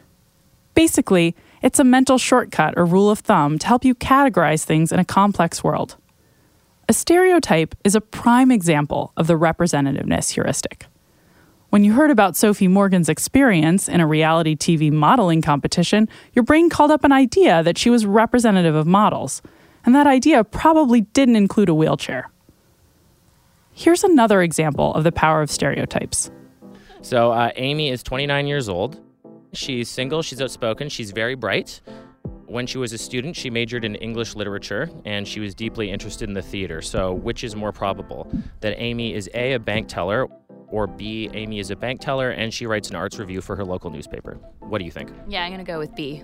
Basically, 0.75 1.35
it's 1.63 1.79
a 1.79 1.85
mental 1.85 2.19
shortcut 2.19 2.75
or 2.77 2.85
rule 2.85 3.11
of 3.11 3.21
thumb 3.21 3.59
to 3.59 3.67
help 3.67 3.85
you 3.85 3.95
categorize 3.95 4.65
things 4.65 4.93
in 4.93 4.99
a 4.99 5.05
complex 5.05 5.65
world. 5.65 5.97
A 6.89 6.93
stereotype 6.93 7.75
is 7.85 7.95
a 7.95 8.03
prime 8.03 8.51
example 8.51 9.13
of 9.17 9.27
the 9.27 9.39
representativeness 9.39 10.33
heuristic. 10.33 10.87
When 11.71 11.83
you 11.83 11.95
heard 11.95 12.11
about 12.11 12.37
Sophie 12.37 12.69
Morgan's 12.69 13.09
experience 13.09 13.89
in 13.89 14.01
a 14.01 14.07
reality 14.07 14.55
TV 14.55 14.93
modeling 14.93 15.41
competition, 15.41 16.09
your 16.35 16.43
brain 16.43 16.69
called 16.69 16.91
up 16.91 17.03
an 17.03 17.13
idea 17.13 17.63
that 17.63 17.79
she 17.79 17.89
was 17.89 18.05
representative 18.05 18.75
of 18.75 18.87
models, 18.87 19.41
and 19.87 19.95
that 19.95 20.07
idea 20.07 20.45
probably 20.45 21.01
didn't 21.01 21.37
include 21.37 21.71
a 21.71 21.75
wheelchair. 21.75 22.31
Here's 23.77 24.05
another 24.05 24.41
example 24.43 24.95
of 24.95 25.03
the 25.03 25.11
power 25.11 25.43
of 25.43 25.51
stereotypes. 25.51 26.31
So, 27.03 27.33
uh, 27.33 27.51
Amy 27.57 27.91
is 27.91 28.05
29 28.05 28.47
years 28.47 28.69
old. 28.69 29.01
She's 29.53 29.91
single, 29.91 30.23
she's 30.23 30.41
outspoken, 30.41 30.89
she's 30.89 31.11
very 31.11 31.35
bright. 31.35 31.81
When 32.47 32.69
she 32.69 32.79
was 32.79 32.93
a 32.93 32.99
student, 32.99 33.35
she 33.35 33.51
majored 33.51 33.85
in 33.85 33.97
English 33.97 34.37
literature 34.37 34.89
and 35.05 35.27
she 35.27 35.41
was 35.41 35.57
deeply 35.57 35.91
interested 35.91 36.29
in 36.29 36.35
the 36.35 36.43
theater. 36.43 36.81
So, 36.83 37.13
which 37.15 37.43
is 37.43 37.57
more 37.57 37.73
probable? 37.73 38.31
That 38.61 38.79
Amy 38.79 39.13
is 39.13 39.29
A, 39.35 39.55
a 39.55 39.59
bank 39.59 39.89
teller, 39.89 40.29
or 40.69 40.87
B, 40.87 41.29
Amy 41.35 41.59
is 41.59 41.73
a 41.73 41.77
bank 41.77 42.01
teller 42.01 42.31
and 42.31 42.55
she 42.55 42.67
writes 42.67 42.91
an 42.91 42.97
arts 42.97 43.19
review 43.19 43.41
for 43.41 43.57
her 43.57 43.65
local 43.65 43.91
newspaper? 43.91 44.35
What 44.61 44.79
do 44.79 44.85
you 44.85 44.93
think? 44.93 45.11
Yeah, 45.27 45.43
I'm 45.43 45.51
going 45.53 45.65
to 45.65 45.71
go 45.71 45.81
with 45.81 45.95
B. 45.97 46.23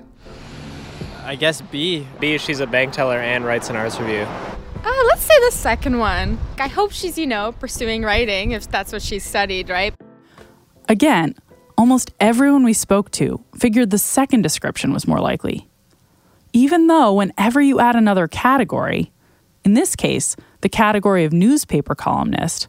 I 1.25 1.35
guess 1.35 1.63
B. 1.63 2.07
B, 2.21 2.39
she's 2.39 2.61
a 2.61 2.67
bank 2.67 2.93
teller 2.93 3.19
and 3.19 3.45
writes 3.45 3.71
an 3.71 3.77
arts 3.77 3.99
review. 3.99 4.27
Uh, 4.83 5.05
let's 5.09 5.23
say 5.23 5.39
the 5.41 5.53
second 5.53 5.99
one. 5.99 6.39
I 6.59 6.69
hope 6.69 6.93
she's, 6.93 7.19
you 7.19 7.27
know, 7.27 7.53
pursuing 7.53 8.03
writing 8.03 8.53
if 8.53 8.71
that's 8.71 8.93
what 8.93 9.03
she 9.03 9.19
studied, 9.19 9.69
right? 9.69 9.95
Again, 10.89 11.35
almost 11.77 12.13
everyone 12.19 12.65
we 12.65 12.73
spoke 12.73 13.11
to 13.13 13.45
figured 13.57 13.91
the 13.91 13.99
second 13.99 14.43
description 14.43 14.93
was 14.93 15.07
more 15.07 15.21
likely. 15.21 15.69
Even 16.53 16.87
though, 16.87 17.13
whenever 17.13 17.61
you 17.61 17.79
add 17.79 17.95
another 17.95 18.27
category, 18.27 19.13
in 19.65 19.75
this 19.75 19.95
case, 19.95 20.35
the 20.63 20.69
category 20.69 21.25
of 21.25 21.33
newspaper 21.33 21.95
columnist, 21.95 22.69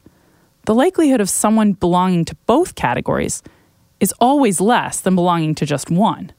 the 0.66 0.76
likelihood 0.76 1.22
of 1.22 1.30
someone 1.30 1.74
belonging 1.74 2.26
to 2.26 2.36
both 2.46 2.76
categories 2.76 3.42
is 4.00 4.14
always 4.20 4.60
less 4.60 5.00
than 5.00 5.16
belonging 5.16 5.56
to 5.56 5.66
just 5.66 5.90
one. 5.90 6.32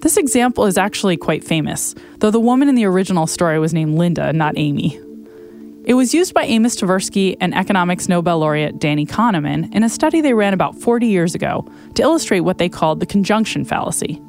This 0.00 0.16
example 0.16 0.64
is 0.66 0.78
actually 0.78 1.16
quite 1.16 1.42
famous, 1.42 1.94
though 2.18 2.30
the 2.30 2.38
woman 2.38 2.68
in 2.68 2.76
the 2.76 2.84
original 2.84 3.26
story 3.26 3.58
was 3.58 3.74
named 3.74 3.98
Linda, 3.98 4.32
not 4.32 4.54
Amy. 4.56 5.00
It 5.84 5.94
was 5.94 6.14
used 6.14 6.34
by 6.34 6.44
Amos 6.44 6.76
Tversky 6.76 7.36
and 7.40 7.52
economics 7.52 8.08
Nobel 8.08 8.38
laureate 8.38 8.78
Danny 8.78 9.06
Kahneman 9.06 9.74
in 9.74 9.82
a 9.82 9.88
study 9.88 10.20
they 10.20 10.34
ran 10.34 10.54
about 10.54 10.76
40 10.76 11.08
years 11.08 11.34
ago 11.34 11.66
to 11.94 12.02
illustrate 12.02 12.40
what 12.40 12.58
they 12.58 12.68
called 12.68 13.00
the 13.00 13.06
conjunction 13.06 13.64
fallacy. 13.64 14.22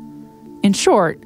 In 0.63 0.73
short, 0.73 1.23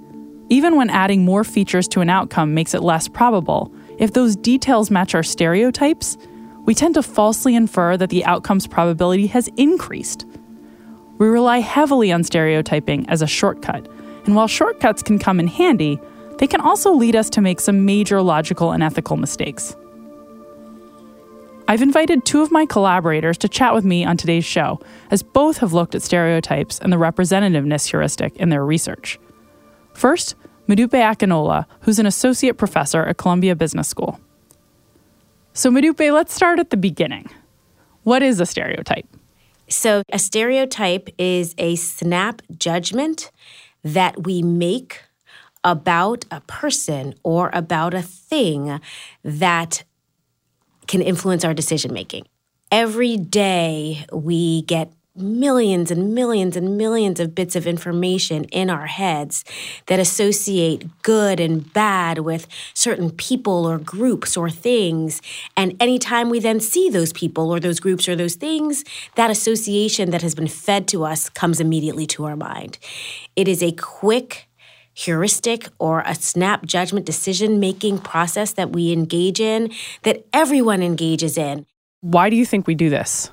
even 0.49 0.75
when 0.75 0.89
adding 0.89 1.23
more 1.23 1.45
features 1.45 1.87
to 1.89 2.01
an 2.01 2.09
outcome 2.09 2.53
makes 2.53 2.73
it 2.73 2.83
less 2.83 3.07
probable, 3.07 3.73
if 3.97 4.11
those 4.11 4.35
details 4.35 4.91
match 4.91 5.15
our 5.15 5.23
stereotypes, 5.23 6.17
we 6.65 6.75
tend 6.75 6.95
to 6.95 7.03
falsely 7.03 7.55
infer 7.55 7.95
that 7.95 8.09
the 8.09 8.25
outcome's 8.25 8.67
probability 8.67 9.27
has 9.27 9.47
increased. 9.55 10.25
We 11.17 11.27
rely 11.27 11.59
heavily 11.59 12.11
on 12.11 12.25
stereotyping 12.25 13.07
as 13.07 13.21
a 13.21 13.27
shortcut 13.27 13.87
and 14.25 14.35
while 14.35 14.47
shortcuts 14.47 15.03
can 15.03 15.19
come 15.19 15.39
in 15.39 15.47
handy, 15.47 15.99
they 16.37 16.47
can 16.47 16.61
also 16.61 16.93
lead 16.93 17.15
us 17.15 17.29
to 17.31 17.41
make 17.41 17.59
some 17.59 17.85
major 17.85 18.21
logical 18.21 18.71
and 18.71 18.81
ethical 18.81 19.17
mistakes. 19.17 19.75
I've 21.67 21.81
invited 21.81 22.25
two 22.25 22.41
of 22.41 22.51
my 22.51 22.65
collaborators 22.65 23.37
to 23.39 23.47
chat 23.47 23.73
with 23.73 23.85
me 23.85 24.03
on 24.03 24.17
today's 24.17 24.43
show, 24.43 24.79
as 25.11 25.23
both 25.23 25.57
have 25.59 25.71
looked 25.71 25.95
at 25.95 26.01
stereotypes 26.01 26.77
and 26.79 26.91
the 26.91 26.97
representativeness 26.97 27.89
heuristic 27.89 28.35
in 28.35 28.49
their 28.49 28.65
research. 28.65 29.17
First, 29.93 30.35
Modupe 30.67 30.89
Akinola, 30.89 31.65
who's 31.81 31.99
an 31.99 32.05
associate 32.05 32.57
professor 32.57 33.03
at 33.03 33.17
Columbia 33.17 33.55
Business 33.55 33.87
School. 33.87 34.19
So, 35.53 35.69
Modupe, 35.69 36.13
let's 36.13 36.33
start 36.33 36.59
at 36.59 36.69
the 36.69 36.77
beginning. 36.77 37.29
What 38.03 38.23
is 38.23 38.39
a 38.39 38.45
stereotype? 38.45 39.07
So, 39.69 40.03
a 40.11 40.19
stereotype 40.19 41.09
is 41.17 41.55
a 41.57 41.75
snap 41.75 42.41
judgment 42.57 43.31
that 43.83 44.23
we 44.23 44.41
make 44.41 45.01
about 45.63 46.25
a 46.31 46.41
person 46.41 47.15
or 47.23 47.49
about 47.53 47.93
a 47.93 48.01
thing 48.01 48.79
that 49.23 49.83
can 50.87 51.01
influence 51.01 51.45
our 51.45 51.53
decision 51.53 51.93
making. 51.93 52.25
Every 52.71 53.17
day 53.17 54.05
we 54.11 54.63
get 54.63 54.91
millions 55.15 55.91
and 55.91 56.15
millions 56.15 56.57
and 56.57 56.75
millions 56.75 57.19
of 57.19 57.35
bits 57.35 57.55
of 57.55 57.67
information 57.67 58.45
in 58.45 58.69
our 58.69 58.87
heads 58.87 59.45
that 59.85 59.99
associate 59.99 60.87
good 61.03 61.39
and 61.39 61.71
bad 61.71 62.19
with 62.19 62.47
certain 62.73 63.11
people 63.11 63.67
or 63.67 63.77
groups 63.77 64.35
or 64.35 64.49
things. 64.49 65.21
And 65.55 65.75
anytime 65.79 66.29
we 66.29 66.39
then 66.39 66.59
see 66.59 66.89
those 66.89 67.13
people 67.13 67.51
or 67.51 67.59
those 67.59 67.79
groups 67.79 68.09
or 68.09 68.15
those 68.15 68.35
things, 68.35 68.83
that 69.15 69.29
association 69.29 70.09
that 70.09 70.23
has 70.23 70.33
been 70.33 70.47
fed 70.47 70.87
to 70.89 71.03
us 71.03 71.29
comes 71.29 71.59
immediately 71.59 72.07
to 72.07 72.25
our 72.25 72.35
mind. 72.35 72.79
It 73.35 73.47
is 73.47 73.61
a 73.61 73.71
quick, 73.73 74.47
heuristic 74.95 75.67
or 75.77 76.01
a 76.07 76.15
snap 76.15 76.65
judgment 76.65 77.05
decision 77.05 77.59
making 77.59 77.99
process 77.99 78.53
that 78.53 78.71
we 78.71 78.91
engage 78.91 79.39
in 79.39 79.71
that 80.03 80.25
everyone 80.33 80.81
engages 80.81 81.37
in. 81.37 81.67
Why 82.01 82.31
do 82.31 82.35
you 82.35 82.45
think 82.47 82.65
we 82.65 82.73
do 82.73 82.89
this? 82.89 83.29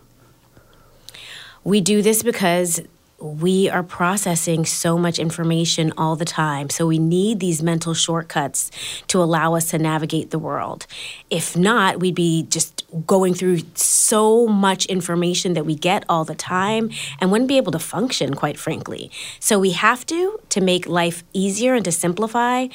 We 1.64 1.81
do 1.81 2.01
this 2.01 2.23
because 2.23 2.81
we 3.20 3.68
are 3.68 3.83
processing 3.83 4.64
so 4.64 4.96
much 4.96 5.18
information 5.18 5.92
all 5.99 6.16
the 6.16 6.25
time. 6.25 6.70
So 6.70 6.87
we 6.87 6.99
need 6.99 7.38
these 7.38 7.62
mental 7.62 7.92
shortcuts 7.92 8.70
to 9.09 9.23
allow 9.23 9.55
us 9.55 9.70
to 9.70 9.79
navigate 9.79 10.31
the 10.31 10.38
world. 10.38 10.87
If 11.29 11.57
not, 11.57 12.01
we'd 12.01 12.14
be 12.14 12.44
just 12.44 12.85
going 13.07 13.35
through 13.35 13.61
so 13.75 14.46
much 14.46 14.87
information 14.87 15.53
that 15.53 15.66
we 15.66 15.75
get 15.75 16.05
all 16.09 16.25
the 16.25 16.35
time 16.35 16.90
and 17.20 17.31
wouldn't 17.31 17.49
be 17.49 17.59
able 17.59 17.73
to 17.73 17.79
function, 17.79 18.35
quite 18.35 18.59
frankly. 18.59 19.11
So 19.38 19.59
we 19.59 19.73
have 19.73 20.07
to 20.07 20.40
to 20.49 20.61
make 20.62 20.87
life 20.87 21.23
easier 21.35 21.75
and 21.75 21.85
to 21.85 21.92
simplify. 21.92 22.68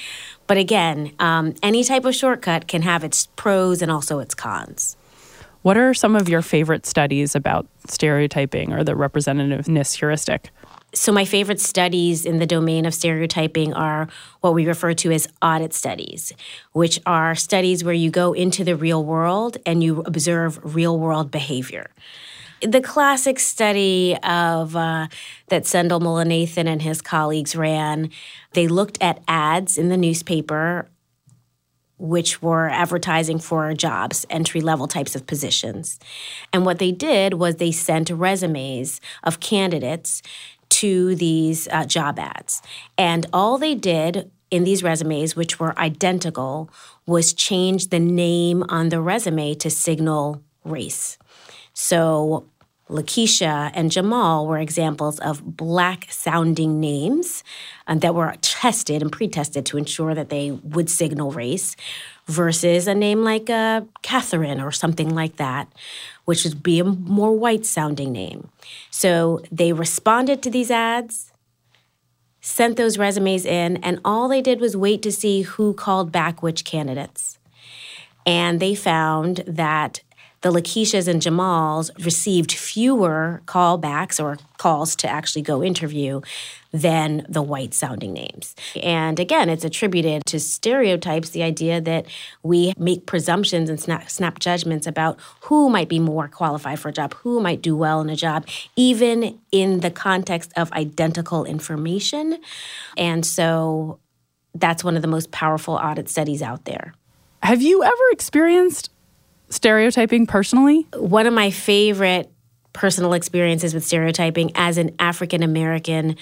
But 0.45 0.58
again, 0.58 1.13
um, 1.17 1.56
any 1.63 1.84
type 1.84 2.06
of 2.06 2.13
shortcut 2.13 2.67
can 2.67 2.84
have 2.84 3.04
its 3.04 3.28
pros 3.36 3.82
and 3.82 3.91
also 3.91 4.19
its 4.19 4.36
cons. 4.36 4.95
What 5.65 5.78
are 5.78 5.95
some 5.95 6.15
of 6.15 6.30
your 6.30 6.43
favorite 6.43 6.86
studies 6.86 7.34
about 7.34 7.65
stereotyping 7.88 8.71
or 8.71 8.84
the 8.84 8.91
representativeness 8.93 9.95
heuristic? 9.95 10.51
So, 10.93 11.12
my 11.12 11.25
favorite 11.25 11.60
studies 11.60 12.23
in 12.23 12.38
the 12.38 12.45
domain 12.45 12.86
of 12.86 12.93
stereotyping 12.93 13.73
are 13.73 14.08
what 14.41 14.54
we 14.54 14.67
refer 14.67 14.93
to 14.93 15.12
as 15.12 15.28
audit 15.41 15.73
studies, 15.73 16.34
which 16.73 16.99
are 17.08 17.34
studies 17.34 17.84
where 17.84 17.95
you 17.95 18.12
go 18.12 18.34
into 18.34 18.63
the 18.63 18.75
real 18.75 19.04
world 19.04 19.58
and 19.65 19.82
you 19.84 20.04
observe 20.06 20.60
real 20.75 20.99
world 20.99 21.32
behavior. 21.32 21.89
The 22.62 22.82
classic 22.82 23.39
study 23.39 24.15
of 24.21 24.75
uh, 24.75 25.08
that 25.47 25.65
Sendhil 25.65 25.99
Mullainathan 25.99 26.67
and 26.67 26.84
his 26.84 27.01
colleagues 27.01 27.56
ran, 27.56 28.12
they 28.54 28.67
looked 28.67 28.99
at 29.01 29.19
ads 29.28 29.80
in 29.80 29.89
the 29.89 29.97
newspaper 29.97 30.89
which 31.98 32.42
were 32.42 32.70
advertising 32.70 33.40
for 33.40 33.74
jobs, 33.74 34.26
entry 34.30 34.62
level 34.62 34.88
types 34.88 35.16
of 35.16 35.26
positions. 35.26 36.00
And 36.52 36.66
what 36.66 36.80
they 36.80 36.92
did 36.92 37.36
was 37.36 37.56
they 37.56 37.72
sent 37.72 38.10
resumes 38.10 39.00
of 39.24 39.40
candidates 39.40 40.22
to 40.70 41.16
these 41.16 41.68
uh, 41.70 41.86
job 41.86 42.20
ads. 42.20 42.62
And 42.98 43.26
all 43.32 43.58
they 43.58 43.76
did 43.76 44.30
in 44.52 44.64
these 44.64 44.84
resumes, 44.84 45.36
which 45.36 45.60
were 45.60 45.78
identical, 45.80 46.70
was 47.06 47.34
change 47.34 47.90
the 47.90 48.00
name 48.00 48.64
on 48.70 48.90
the 48.90 49.02
resume 49.02 49.54
to 49.56 49.70
signal 49.70 50.42
race. 50.64 51.18
So 51.74 52.48
Lakeisha 52.89 53.71
and 53.74 53.91
Jamal 53.91 54.45
were 54.45 54.60
examples 54.60 55.19
of 55.19 55.58
black 55.58 56.08
sounding 56.12 56.80
names 56.80 57.43
um, 57.88 58.00
that 58.00 58.13
were 58.13 58.36
tested 58.41 59.02
and 59.02 59.12
pre 59.12 59.28
tested 59.28 59.65
to 59.67 59.78
ensure 59.78 60.13
that 60.13 60.30
they 60.30 60.52
would 60.52 60.89
signal 60.89 61.32
race, 61.32 61.76
versus 62.28 62.88
a 62.88 62.95
name 62.95 63.24
like 63.24 63.50
uh, 63.50 63.82
Catherine 64.02 64.60
or 64.60 64.71
something 64.71 65.13
like 65.13 65.38
that, 65.38 65.71
which 66.26 66.43
would 66.43 66.63
be 66.63 66.80
a 66.80 66.84
more 66.84 67.38
white 67.38 67.65
sounding 67.65 68.12
name. 68.12 68.50
So 68.89 69.41
they 69.52 69.74
responded 69.74 70.41
to 70.43 70.50
these 70.50 70.71
ads, 70.71 71.32
sent 72.41 72.78
those 72.78 72.98
resumes 72.98 73.45
in, 73.45 73.78
and 73.78 74.00
all 74.04 74.28
they 74.28 74.41
did 74.41 74.60
was 74.60 74.76
wait 74.76 75.02
to 75.04 75.12
see 75.12 75.43
who 75.43 75.74
called 75.74 76.12
back 76.12 76.41
which 76.41 76.65
candidates. 76.65 77.38
And 78.26 78.60
they 78.60 78.74
found 78.74 79.43
that 79.45 80.02
the 80.41 80.52
Lakeishas 80.52 81.08
and 81.08 81.21
Jamals 81.21 81.89
received 82.04 82.52
fewer 82.52 83.41
callbacks 83.45 84.24
or 84.24 84.38
calls 84.58 84.95
to 84.98 85.08
actually 85.08 85.41
go 85.41 85.63
interview 85.63 86.21
than 86.71 87.26
the 87.30 87.41
white 87.41 87.74
sounding 87.74 88.13
names. 88.13 88.56
And 88.82 89.19
again, 89.19 89.50
it's 89.50 89.63
attributed 89.63 90.24
to 90.26 90.39
stereotypes, 90.39 91.30
the 91.30 91.43
idea 91.43 91.80
that 91.82 92.06
we 92.43 92.74
make 92.78 93.06
presumptions 93.06 93.69
and 93.69 93.80
snap, 93.80 94.10
snap 94.10 94.39
judgments 94.39 94.86
about 94.86 95.19
who 95.41 95.69
might 95.69 95.89
be 95.89 96.00
more 96.00 96.28
qualified 96.28 96.80
for 96.80 96.89
a 96.89 96.93
job, 96.93 97.13
who 97.15 97.39
might 97.39 97.62
do 97.62 97.76
well 97.76 98.02
in 98.02 98.10
a 98.10 98.15
job, 98.15 98.45
even 98.76 99.39
in 99.52 99.80
the 99.80 99.91
context 99.91 100.52
of 100.58 100.71
identical 100.74 101.45
information. 101.45 102.39
And 102.98 103.26
so 103.26 104.00
that's 104.54 104.84
one 104.84 104.95
of 104.95 105.02
the 105.02 105.08
most 105.08 105.32
powerful 105.32 105.76
audit 105.76 106.10
studies 106.10 106.41
out 106.41 106.65
there. 106.65 106.93
Have 107.43 107.62
you 107.62 107.84
ever 107.84 108.04
experienced 108.12 108.89
stereotyping 109.50 110.28
personally? 110.28 110.88
One 110.94 111.28
of 111.28 111.34
my 111.34 111.52
favorite 111.52 112.32
personal 112.74 113.14
experiences 113.14 113.74
with 113.74 113.86
stereotyping 113.86 114.52
as 114.56 114.78
an 114.78 114.96
African 115.00 115.44
American 115.44 116.18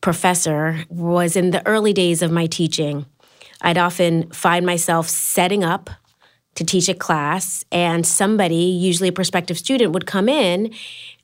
professor 0.00 0.84
was 0.88 1.34
in 1.36 1.50
the 1.50 1.66
early 1.66 1.92
days 1.92 2.22
of 2.22 2.30
my 2.30 2.46
teaching. 2.46 3.06
I'd 3.62 3.78
often 3.78 4.30
find 4.30 4.66
myself 4.66 5.08
setting 5.08 5.64
up 5.64 5.90
to 6.56 6.64
teach 6.64 6.88
a 6.88 6.94
class, 6.94 7.64
and 7.70 8.06
somebody, 8.06 8.54
usually 8.54 9.10
a 9.10 9.12
prospective 9.12 9.58
student, 9.58 9.92
would 9.92 10.06
come 10.06 10.28
in 10.28 10.72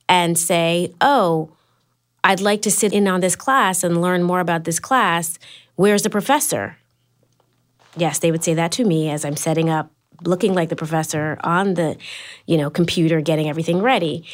and 0.09 0.39
say, 0.39 0.93
Oh, 1.01 1.51
I'd 2.23 2.41
like 2.41 2.63
to 2.63 2.71
sit 2.71 2.93
in 2.93 3.09
on 3.09 3.21
this 3.21 3.35
class 3.35 3.83
and 3.83 4.01
learn 4.01 4.23
more 4.23 4.41
about 4.41 4.65
this 4.65 4.79
class. 4.79 5.39
Where's 5.75 6.03
the 6.03 6.11
professor? 6.11 6.77
Yes, 7.97 8.19
they 8.19 8.31
would 8.31 8.45
say 8.45 8.55
that 8.55 8.73
to 8.73 8.85
me 8.85 9.11
as 9.11 9.25
I'm 9.25 9.37
setting 9.37 9.69
up 9.69 9.91
looking 10.27 10.55
like 10.55 10.69
the 10.69 10.77
professor 10.77 11.39
on 11.43 11.75
the, 11.75 11.97
you 12.47 12.57
know, 12.57 12.71
computer, 12.71 13.21
getting 13.21 13.49
everything 13.49 13.83
ready. 13.83 14.25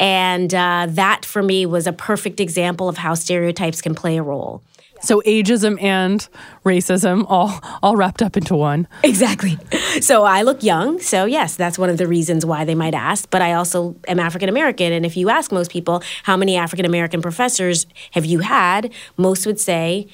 And 0.00 0.52
uh, 0.52 0.88
that 0.90 1.24
for 1.24 1.42
me 1.42 1.64
was 1.66 1.86
a 1.86 1.92
perfect 1.92 2.40
example 2.40 2.88
of 2.88 2.98
how 2.98 3.14
stereotypes 3.14 3.80
can 3.80 3.94
play 3.94 4.16
a 4.16 4.22
role. 4.22 4.62
So 5.02 5.20
ageism 5.26 5.82
and 5.82 6.26
racism 6.64 7.26
all 7.28 7.60
all 7.82 7.96
wrapped 7.96 8.22
up 8.22 8.36
into 8.36 8.54
one. 8.54 8.86
Exactly. 9.02 9.58
So 10.00 10.22
I 10.22 10.42
look 10.42 10.62
young, 10.62 11.00
so 11.00 11.24
yes, 11.24 11.56
that's 11.56 11.76
one 11.76 11.90
of 11.90 11.98
the 11.98 12.06
reasons 12.06 12.46
why 12.46 12.64
they 12.64 12.76
might 12.76 12.94
ask, 12.94 13.28
but 13.28 13.42
I 13.42 13.52
also 13.54 13.96
am 14.06 14.20
African 14.20 14.48
American 14.48 14.92
and 14.92 15.04
if 15.04 15.16
you 15.16 15.28
ask 15.28 15.50
most 15.50 15.70
people 15.70 16.02
how 16.22 16.36
many 16.36 16.56
African 16.56 16.86
American 16.86 17.20
professors 17.20 17.86
have 18.12 18.24
you 18.24 18.40
had, 18.40 18.92
most 19.16 19.44
would 19.44 19.58
say 19.58 20.06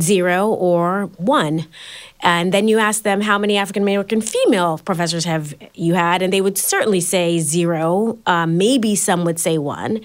zero 0.00 0.48
or 0.48 1.06
one. 1.16 1.66
And 2.20 2.52
then 2.52 2.68
you 2.68 2.78
ask 2.78 3.02
them 3.02 3.20
how 3.20 3.38
many 3.38 3.56
African 3.56 3.82
American 3.82 4.20
female 4.20 4.78
professors 4.78 5.24
have 5.24 5.54
you 5.74 5.94
had, 5.94 6.22
and 6.22 6.32
they 6.32 6.40
would 6.40 6.58
certainly 6.58 7.00
say 7.00 7.38
zero. 7.38 8.18
Um, 8.26 8.56
maybe 8.56 8.94
some 8.96 9.24
would 9.24 9.38
say 9.38 9.58
one. 9.58 10.04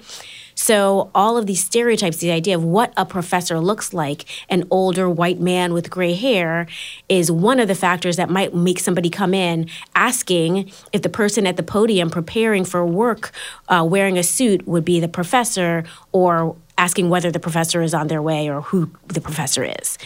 So, 0.54 1.10
all 1.14 1.36
of 1.36 1.46
these 1.46 1.64
stereotypes, 1.64 2.18
the 2.18 2.30
idea 2.30 2.54
of 2.54 2.62
what 2.62 2.92
a 2.96 3.04
professor 3.04 3.58
looks 3.58 3.92
like, 3.92 4.26
an 4.48 4.64
older 4.70 5.08
white 5.08 5.40
man 5.40 5.72
with 5.72 5.90
gray 5.90 6.14
hair, 6.14 6.66
is 7.08 7.32
one 7.32 7.58
of 7.58 7.68
the 7.68 7.74
factors 7.74 8.16
that 8.16 8.30
might 8.30 8.54
make 8.54 8.78
somebody 8.78 9.10
come 9.10 9.34
in 9.34 9.68
asking 9.94 10.70
if 10.92 11.02
the 11.02 11.08
person 11.08 11.46
at 11.46 11.56
the 11.56 11.62
podium 11.62 12.10
preparing 12.10 12.64
for 12.64 12.84
work 12.86 13.32
uh, 13.68 13.84
wearing 13.88 14.18
a 14.18 14.22
suit 14.22 14.66
would 14.68 14.84
be 14.84 15.00
the 15.00 15.08
professor 15.08 15.84
or 16.12 16.54
asking 16.82 17.08
whether 17.08 17.30
the 17.30 17.38
professor 17.38 17.80
is 17.80 17.94
on 17.94 18.08
their 18.08 18.20
way 18.20 18.50
or 18.50 18.60
who 18.60 18.90
the 19.06 19.20
professor 19.20 19.62
is. 19.80 19.98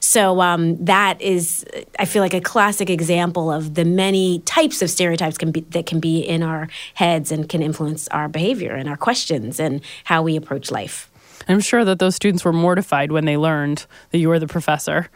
So 0.00 0.40
um, 0.40 0.84
that 0.84 1.20
is, 1.20 1.64
I 1.98 2.06
feel 2.06 2.22
like, 2.22 2.34
a 2.34 2.40
classic 2.40 2.90
example 2.90 3.52
of 3.52 3.74
the 3.74 3.84
many 3.84 4.40
types 4.40 4.82
of 4.82 4.90
stereotypes 4.90 5.38
can 5.38 5.52
be, 5.52 5.60
that 5.70 5.86
can 5.86 6.00
be 6.00 6.18
in 6.18 6.42
our 6.42 6.68
heads 6.94 7.30
and 7.30 7.48
can 7.48 7.62
influence 7.62 8.08
our 8.08 8.28
behavior 8.28 8.74
and 8.74 8.88
our 8.88 8.96
questions 8.96 9.60
and 9.60 9.80
how 10.04 10.22
we 10.22 10.34
approach 10.36 10.70
life. 10.72 11.08
I'm 11.48 11.60
sure 11.60 11.84
that 11.84 11.98
those 11.98 12.16
students 12.16 12.44
were 12.44 12.52
mortified 12.52 13.12
when 13.12 13.26
they 13.26 13.36
learned 13.36 13.86
that 14.10 14.18
you 14.18 14.28
were 14.28 14.40
the 14.40 14.48
professor. 14.48 15.08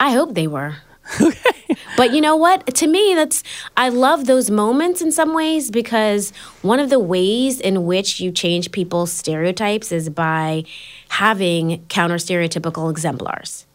I 0.00 0.10
hope 0.10 0.34
they 0.34 0.48
were. 0.48 0.76
but 1.96 2.12
you 2.12 2.20
know 2.20 2.36
what? 2.36 2.66
To 2.74 2.86
me, 2.86 3.14
that's 3.14 3.42
I 3.76 3.88
love 3.88 4.26
those 4.26 4.50
moments 4.50 5.02
in 5.02 5.12
some 5.12 5.34
ways 5.34 5.70
because 5.70 6.30
one 6.62 6.78
of 6.78 6.90
the 6.90 6.98
ways 6.98 7.60
in 7.60 7.84
which 7.84 8.20
you 8.20 8.30
change 8.30 8.70
people's 8.72 9.12
stereotypes 9.12 9.92
is 9.92 10.08
by 10.08 10.64
having 11.08 11.84
counter 11.88 12.16
stereotypical 12.16 12.90
exemplars. 12.90 13.66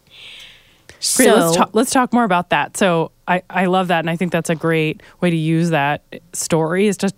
Great, 0.88 1.28
so 1.28 1.36
let's 1.36 1.56
talk, 1.58 1.70
let's 1.74 1.92
talk 1.92 2.14
more 2.14 2.24
about 2.24 2.50
that. 2.50 2.76
So 2.76 3.12
I, 3.28 3.44
I 3.50 3.66
love 3.66 3.90
that, 3.90 4.00
and 4.00 4.10
I 4.10 4.16
think 4.16 4.32
that's 4.32 4.50
a 4.50 4.56
great 4.56 5.04
way 5.22 5.30
to 5.30 5.36
use 5.36 5.70
that 5.70 6.04
story 6.34 6.88
is 6.88 6.98
to 6.98 7.12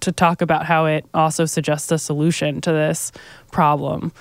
to 0.00 0.12
talk 0.12 0.42
about 0.42 0.66
how 0.66 0.84
it 0.84 1.04
also 1.14 1.46
suggests 1.46 1.90
a 1.90 1.98
solution 1.98 2.60
to 2.60 2.70
this 2.70 3.12
problem. 3.50 4.12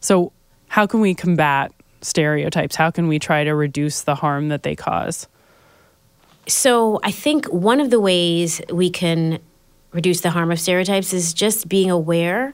So 0.00 0.32
how 0.68 0.86
can 0.86 1.00
we 1.00 1.14
combat 1.14 1.72
stereotypes? 2.02 2.76
How 2.76 2.90
can 2.90 3.08
we 3.08 3.18
try 3.18 3.44
to 3.44 3.54
reduce 3.54 4.02
the 4.02 4.14
harm 4.14 4.48
that 4.48 4.62
they 4.62 4.76
cause? 4.76 5.28
So, 6.48 7.00
I 7.02 7.10
think 7.10 7.46
one 7.46 7.80
of 7.80 7.90
the 7.90 8.00
ways 8.00 8.60
we 8.70 8.90
can 8.90 9.38
reduce 9.92 10.20
the 10.22 10.30
harm 10.30 10.50
of 10.50 10.58
stereotypes 10.58 11.12
is 11.12 11.32
just 11.32 11.68
being 11.68 11.90
aware. 11.90 12.52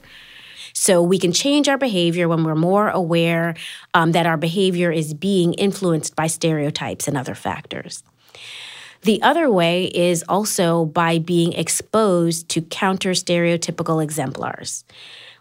So, 0.74 1.02
we 1.02 1.18
can 1.18 1.32
change 1.32 1.68
our 1.68 1.78
behavior 1.78 2.28
when 2.28 2.44
we're 2.44 2.54
more 2.54 2.88
aware 2.90 3.54
um, 3.94 4.12
that 4.12 4.26
our 4.26 4.36
behavior 4.36 4.92
is 4.92 5.14
being 5.14 5.54
influenced 5.54 6.14
by 6.14 6.26
stereotypes 6.26 7.08
and 7.08 7.16
other 7.16 7.34
factors. 7.34 8.02
The 9.02 9.22
other 9.22 9.50
way 9.50 9.84
is 9.86 10.24
also 10.28 10.86
by 10.86 11.18
being 11.18 11.52
exposed 11.52 12.48
to 12.50 12.62
counter 12.62 13.10
stereotypical 13.10 14.02
exemplars. 14.02 14.84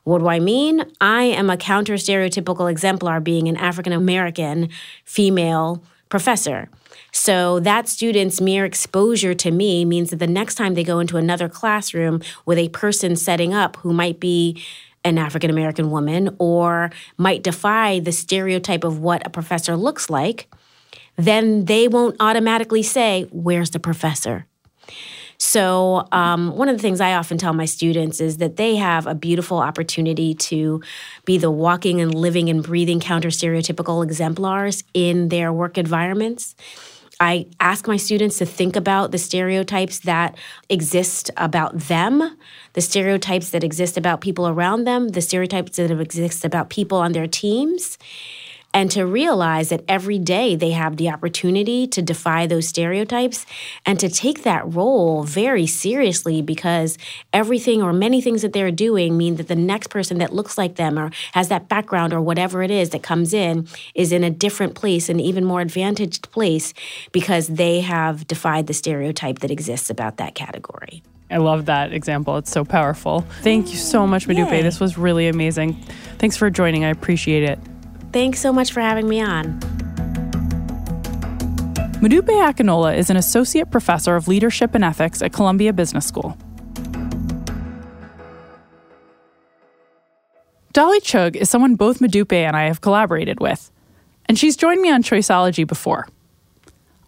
What 0.03 0.19
do 0.19 0.27
I 0.27 0.39
mean? 0.39 0.85
I 1.01 1.23
am 1.23 1.49
a 1.49 1.57
counter 1.57 1.95
stereotypical 1.95 2.71
exemplar 2.71 3.19
being 3.19 3.47
an 3.47 3.57
African 3.57 3.91
American 3.93 4.69
female 5.03 5.83
professor. 6.09 6.69
So 7.11 7.59
that 7.61 7.89
student's 7.89 8.39
mere 8.39 8.63
exposure 8.63 9.33
to 9.33 9.51
me 9.51 9.83
means 9.85 10.11
that 10.11 10.17
the 10.17 10.27
next 10.27 10.55
time 10.55 10.75
they 10.75 10.83
go 10.83 10.99
into 10.99 11.17
another 11.17 11.49
classroom 11.49 12.21
with 12.45 12.57
a 12.57 12.69
person 12.69 13.15
setting 13.15 13.53
up 13.53 13.75
who 13.77 13.91
might 13.91 14.19
be 14.19 14.63
an 15.03 15.17
African 15.17 15.49
American 15.49 15.89
woman 15.89 16.35
or 16.37 16.91
might 17.17 17.43
defy 17.43 17.99
the 17.99 18.11
stereotype 18.11 18.83
of 18.83 18.99
what 18.99 19.25
a 19.25 19.29
professor 19.29 19.75
looks 19.75 20.09
like, 20.09 20.47
then 21.17 21.65
they 21.65 21.87
won't 21.87 22.15
automatically 22.19 22.83
say, 22.83 23.27
Where's 23.31 23.71
the 23.71 23.79
professor? 23.79 24.45
So, 25.39 26.07
um, 26.11 26.55
one 26.55 26.67
of 26.67 26.75
the 26.75 26.81
things 26.81 26.99
I 26.99 27.13
often 27.13 27.37
tell 27.37 27.53
my 27.53 27.65
students 27.65 28.19
is 28.19 28.37
that 28.37 28.57
they 28.57 28.75
have 28.75 29.05
a 29.05 29.13
beautiful 29.13 29.59
opportunity 29.59 30.33
to 30.33 30.81
be 31.25 31.37
the 31.37 31.51
walking 31.51 32.01
and 32.01 32.13
living 32.13 32.49
and 32.49 32.63
breathing 32.63 32.99
counter 32.99 33.29
stereotypical 33.29 34.03
exemplars 34.03 34.83
in 34.95 35.29
their 35.29 35.53
work 35.53 35.77
environments. 35.77 36.55
I 37.19 37.47
ask 37.59 37.87
my 37.87 37.97
students 37.97 38.37
to 38.39 38.45
think 38.45 38.75
about 38.75 39.11
the 39.11 39.17
stereotypes 39.17 39.99
that 39.99 40.37
exist 40.69 41.31
about 41.37 41.77
them, 41.77 42.37
the 42.73 42.81
stereotypes 42.81 43.51
that 43.51 43.63
exist 43.63 43.97
about 43.97 44.21
people 44.21 44.47
around 44.47 44.85
them, 44.85 45.09
the 45.09 45.21
stereotypes 45.21 45.77
that 45.77 45.89
exist 45.89 46.45
about 46.45 46.69
people 46.69 46.97
on 46.99 47.13
their 47.13 47.27
teams 47.27 47.97
and 48.73 48.91
to 48.91 49.05
realize 49.05 49.69
that 49.69 49.83
every 49.87 50.19
day 50.19 50.55
they 50.55 50.71
have 50.71 50.97
the 50.97 51.09
opportunity 51.09 51.87
to 51.87 52.01
defy 52.01 52.45
those 52.45 52.67
stereotypes 52.67 53.45
and 53.85 53.99
to 53.99 54.09
take 54.09 54.43
that 54.43 54.71
role 54.73 55.23
very 55.23 55.65
seriously 55.65 56.41
because 56.41 56.97
everything 57.33 57.81
or 57.81 57.93
many 57.93 58.21
things 58.21 58.41
that 58.41 58.53
they're 58.53 58.71
doing 58.71 59.17
mean 59.17 59.35
that 59.37 59.47
the 59.47 59.55
next 59.55 59.87
person 59.87 60.17
that 60.19 60.33
looks 60.33 60.57
like 60.57 60.75
them 60.75 60.99
or 60.99 61.11
has 61.33 61.47
that 61.49 61.67
background 61.67 62.13
or 62.13 62.21
whatever 62.21 62.61
it 62.61 62.71
is 62.71 62.89
that 62.91 63.03
comes 63.03 63.33
in 63.33 63.67
is 63.95 64.11
in 64.11 64.23
a 64.23 64.29
different 64.29 64.75
place, 64.75 65.09
an 65.09 65.19
even 65.19 65.43
more 65.43 65.61
advantaged 65.61 66.29
place 66.31 66.73
because 67.11 67.47
they 67.47 67.81
have 67.81 68.27
defied 68.27 68.67
the 68.67 68.73
stereotype 68.73 69.39
that 69.39 69.51
exists 69.51 69.89
about 69.89 70.17
that 70.17 70.35
category. 70.35 71.01
I 71.29 71.37
love 71.37 71.65
that 71.65 71.91
example. 71.91 72.37
It's 72.37 72.51
so 72.51 72.63
powerful. 72.63 73.21
Thank 73.41 73.71
you 73.71 73.77
so 73.77 74.07
much, 74.07 74.27
Modupe. 74.27 74.51
Yay. 74.51 74.61
This 74.61 74.79
was 74.79 74.97
really 74.97 75.27
amazing. 75.27 75.73
Thanks 76.19 76.37
for 76.37 76.49
joining. 76.49 76.85
I 76.85 76.89
appreciate 76.89 77.43
it. 77.43 77.59
Thanks 78.11 78.39
so 78.39 78.51
much 78.53 78.71
for 78.71 78.81
having 78.81 79.07
me 79.07 79.21
on. 79.21 79.59
Modupe 81.99 82.27
Akinola 82.27 82.95
is 82.95 83.09
an 83.09 83.17
associate 83.17 83.71
professor 83.71 84.15
of 84.15 84.27
leadership 84.27 84.75
and 84.75 84.83
ethics 84.83 85.21
at 85.21 85.33
Columbia 85.33 85.73
Business 85.73 86.05
School. 86.05 86.37
Dolly 90.73 90.99
Chugh 90.99 91.35
is 91.35 91.49
someone 91.49 91.73
both 91.73 91.97
Modupe 91.97 92.33
and 92.33 92.55
I 92.55 92.65
have 92.65 92.81
collaborated 92.81 93.39
with, 93.39 93.71
and 94.25 94.37
she's 94.37 94.55
joined 94.55 94.79
me 94.79 94.91
on 94.91 95.01
Choiceology 95.01 95.65
before. 95.65 96.07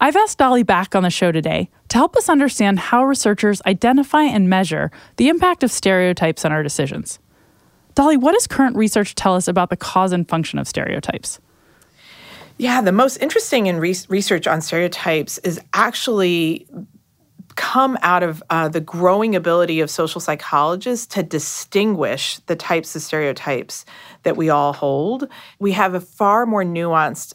I've 0.02 0.16
asked 0.16 0.40
Dolly 0.40 0.64
back 0.64 0.96
on 0.96 1.04
the 1.04 1.12
show 1.12 1.32
today 1.32 1.70
to 1.90 1.98
help 1.98 2.16
us 2.16 2.30
understand 2.30 2.80
how 2.80 3.04
researchers 3.04 3.62
identify 3.68 4.24
and 4.24 4.50
measure 4.50 4.90
the 5.18 5.30
impact 5.30 5.64
of 5.64 5.72
stereotypes 5.72 6.46
on 6.46 6.52
our 6.52 6.64
decisions. 6.64 7.20
Dolly, 8.00 8.16
what 8.16 8.32
does 8.32 8.48
current 8.48 8.78
research 8.78 9.14
tell 9.14 9.36
us 9.36 9.50
about 9.50 9.70
the 9.70 9.76
cause 9.76 10.14
and 10.14 10.26
function 10.26 10.58
of 10.58 10.70
stereotypes? 10.70 11.38
Yeah, 12.58 12.80
the 12.80 12.94
most 12.94 13.18
interesting 13.18 13.68
in 13.68 13.78
re- 13.78 13.94
research 14.08 14.48
on 14.48 14.62
stereotypes 14.62 15.38
is 15.40 15.60
actually 15.74 16.66
come 17.58 17.98
out 18.02 18.24
of 18.24 18.42
uh, 18.50 18.70
the 18.70 18.80
growing 18.80 19.36
ability 19.36 19.82
of 19.82 19.90
social 19.90 20.22
psychologists 20.22 21.08
to 21.08 21.24
distinguish 21.24 22.38
the 22.46 22.56
types 22.56 22.96
of 22.96 23.02
stereotypes 23.02 23.84
that 24.24 24.38
we 24.38 24.50
all 24.50 24.72
hold. 24.72 25.28
We 25.60 25.74
have 25.74 25.94
a 25.94 26.00
far 26.00 26.46
more 26.46 26.64
nuanced 26.64 27.34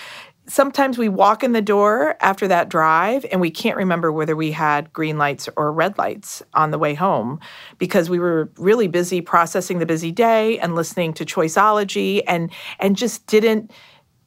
sometimes 0.50 0.98
we 0.98 1.10
walk 1.10 1.44
in 1.44 1.52
the 1.52 1.62
door 1.62 2.16
after 2.22 2.48
that 2.48 2.70
drive 2.70 3.26
and 3.32 3.40
we 3.40 3.52
can't 3.52 3.78
remember 3.78 4.12
whether 4.12 4.36
we 4.36 4.52
had 4.52 4.92
green 4.94 5.18
lights 5.18 5.48
or 5.56 5.72
red 5.72 5.98
lights 5.98 6.42
on 6.54 6.72
the 6.72 6.80
way 6.80 6.96
home 6.96 7.40
because 7.78 8.10
we 8.10 8.20
were 8.20 8.52
really 8.58 8.88
busy 8.88 9.22
processing 9.22 9.80
the 9.80 9.86
busy 9.86 10.12
day 10.12 10.58
and 10.60 10.76
listening 10.76 11.14
to 11.14 11.24
choiceology 11.24 12.24
and 12.28 12.52
and 12.80 12.98
just 12.98 13.26
didn't 13.28 13.72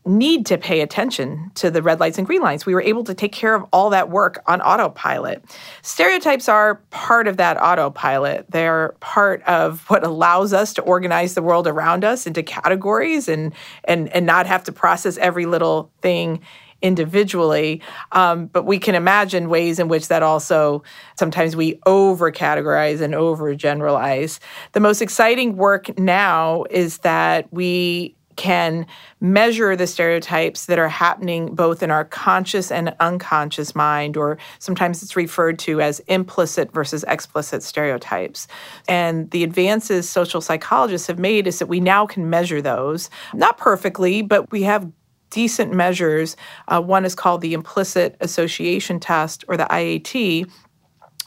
need 0.05 0.47
to 0.47 0.59
pay 0.59 0.81
attention 0.81 1.51
to 1.55 1.71
the 1.71 1.83
red 1.83 2.01
lights 2.01 2.19
and 2.19 2.27
green 2.27 2.43
lights. 2.43 2.67
We 2.67 2.75
were 2.75 2.83
able 2.83 3.05
to 3.05 3.15
take 3.15 3.33
care 3.33 3.55
of 3.55 3.65
all 3.73 3.91
that 3.91 4.11
work 4.11 4.43
on 4.47 4.61
autopilot. 4.61 5.45
Stereotypes 5.83 6.49
are 6.49 6.77
part 6.91 7.29
of 7.29 7.37
that 7.37 7.57
autopilot. 7.63 8.47
They're 8.51 8.95
part 9.01 9.43
of 9.45 9.89
what 9.89 10.05
allows 10.05 10.53
us 10.53 10.75
to 10.75 10.83
organize 10.83 11.35
the 11.35 11.43
world 11.43 11.67
around 11.67 12.05
us 12.05 12.27
into 12.27 12.43
categories 12.43 13.29
and 13.29 13.53
and 13.85 14.09
and 14.09 14.27
not 14.27 14.47
have 14.47 14.65
to 14.65 14.73
process 14.73 15.19
every 15.19 15.47
little 15.47 15.91
thing 16.01 16.41
individually. 16.83 17.81
Um, 18.11 18.47
but 18.47 18.65
we 18.65 18.79
can 18.79 18.95
imagine 18.95 19.49
ways 19.49 19.79
in 19.79 19.89
which 19.89 20.09
that 20.09 20.23
also 20.23 20.83
sometimes 21.17 21.57
we 21.57 21.79
over 21.87 22.31
categorize 22.33 23.01
and 23.01 23.15
over 23.15 23.55
generalize. 23.55 24.41
The 24.73 24.81
most 24.81 25.01
exciting 25.01 25.57
work 25.57 25.97
now 25.97 26.65
is 26.71 26.99
that 26.99 27.47
we 27.53 28.17
can 28.37 28.87
measure 29.21 29.77
the 29.77 29.87
stereotypes 29.87 30.67
that 30.67 30.79
are 30.79 30.89
happening 30.89 31.55
both 31.55 31.83
in 31.83 31.91
our 31.91 32.05
conscious 32.05 32.71
and 32.71 32.95
unconscious 33.01 33.75
mind, 33.75 34.17
or 34.17 34.39
sometimes 34.59 35.03
it's 35.03 35.17
referred 35.17 35.59
to 35.61 35.81
as 35.81 36.01
implicit 36.01 36.73
versus 36.73 37.05
explicit 37.09 37.63
stereotypes. 37.63 38.49
And 38.89 39.31
the 39.31 39.45
advances 39.45 40.09
social 40.09 40.41
psychologists 40.41 41.07
have 41.07 41.19
made 41.19 41.47
is 41.47 41.59
that 41.59 41.67
we 41.67 41.81
now 41.81 42.07
can 42.07 42.29
measure 42.31 42.63
those, 42.63 43.11
not 43.35 43.59
perfectly, 43.59 44.23
but 44.23 44.51
we 44.51 44.63
have 44.63 44.91
decent 45.31 45.73
measures. 45.73 46.37
Uh, 46.69 46.81
one 46.81 47.05
is 47.05 47.15
called 47.15 47.41
the 47.41 47.55
implicit 47.55 48.17
association 48.21 49.01
test, 49.01 49.45
or 49.49 49.57
the 49.57 49.65
IAT, 49.65 50.49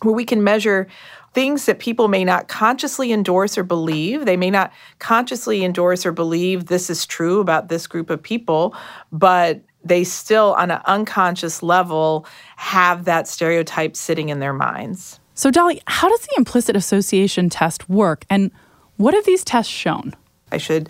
where 0.01 0.13
we 0.13 0.25
can 0.25 0.43
measure 0.43 0.87
things 1.35 1.65
that 1.65 1.79
people 1.79 2.07
may 2.07 2.23
not 2.23 2.47
consciously 2.47 3.11
endorse 3.11 3.57
or 3.57 3.63
believe. 3.63 4.25
They 4.25 4.37
may 4.37 4.49
not 4.49 4.71
consciously 4.99 5.65
endorse 5.65 6.05
or 6.05 6.13
believe 6.13 6.65
this 6.65 6.89
is 6.89 7.05
true 7.05 7.41
about 7.41 7.67
this 7.67 7.85
group 7.85 8.09
of 8.09 8.23
people, 8.23 8.73
but 9.11 9.61
they 9.83 10.05
still, 10.05 10.55
on 10.57 10.71
an 10.71 10.81
unconscious 10.85 11.61
level, 11.61 12.25
have 12.55 13.03
that 13.05 13.27
stereotype 13.27 13.95
sitting 13.97 14.29
in 14.29 14.39
their 14.39 14.53
minds. 14.53 15.19
So, 15.35 15.51
Dolly, 15.51 15.81
how 15.87 16.07
does 16.07 16.21
the 16.21 16.33
implicit 16.37 16.75
association 16.75 17.49
test 17.49 17.89
work, 17.89 18.25
and 18.29 18.49
what 18.95 19.13
have 19.13 19.25
these 19.25 19.43
tests 19.43 19.71
shown? 19.71 20.13
I 20.53 20.57
should 20.57 20.89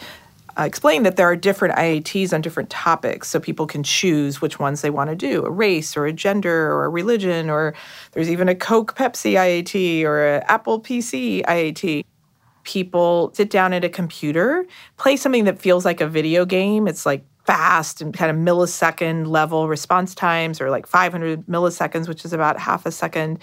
explain 0.58 1.04
that 1.04 1.16
there 1.16 1.28
are 1.28 1.36
different 1.36 1.76
IATs 1.76 2.34
on 2.34 2.42
different 2.42 2.70
topics, 2.70 3.28
so 3.28 3.40
people 3.40 3.68
can 3.68 3.84
choose 3.84 4.42
which 4.42 4.60
ones 4.60 4.82
they 4.82 4.90
want 4.90 5.10
to 5.10 5.16
do 5.16 5.46
a 5.46 5.50
race 5.50 5.98
or 5.98 6.06
a 6.06 6.14
gender 6.14 6.72
or 6.72 6.86
a 6.86 6.90
religion, 6.90 7.50
or 7.50 7.74
there's 8.14 8.30
even 8.30 8.48
a 8.48 8.56
Coke 8.56 8.96
Pepsi 8.96 9.34
IAT 9.34 10.04
or 10.04 10.26
an 10.26 10.44
Apple 10.48 10.80
PC 10.80 11.44
IAT. 11.44 12.06
People 12.64 13.32
sit 13.34 13.50
down 13.50 13.74
at 13.74 13.84
a 13.84 13.90
computer, 13.90 14.66
play 14.98 15.18
something 15.18 15.44
that 15.44 15.60
feels 15.60 15.86
like 15.86 16.02
a 16.02 16.08
video 16.08 16.46
game. 16.46 16.88
It's 16.88 17.06
like 17.06 17.24
fast 17.46 18.02
and 18.02 18.14
kind 18.14 18.32
of 18.32 18.38
millisecond 18.38 19.28
level 19.28 19.68
response 19.68 20.16
times, 20.16 20.60
or 20.60 20.70
like 20.72 20.88
500 20.88 21.46
milliseconds, 21.46 22.08
which 22.08 22.26
is 22.26 22.34
about 22.34 22.60
half 22.60 22.86
a 22.86 22.92
second. 22.92 23.40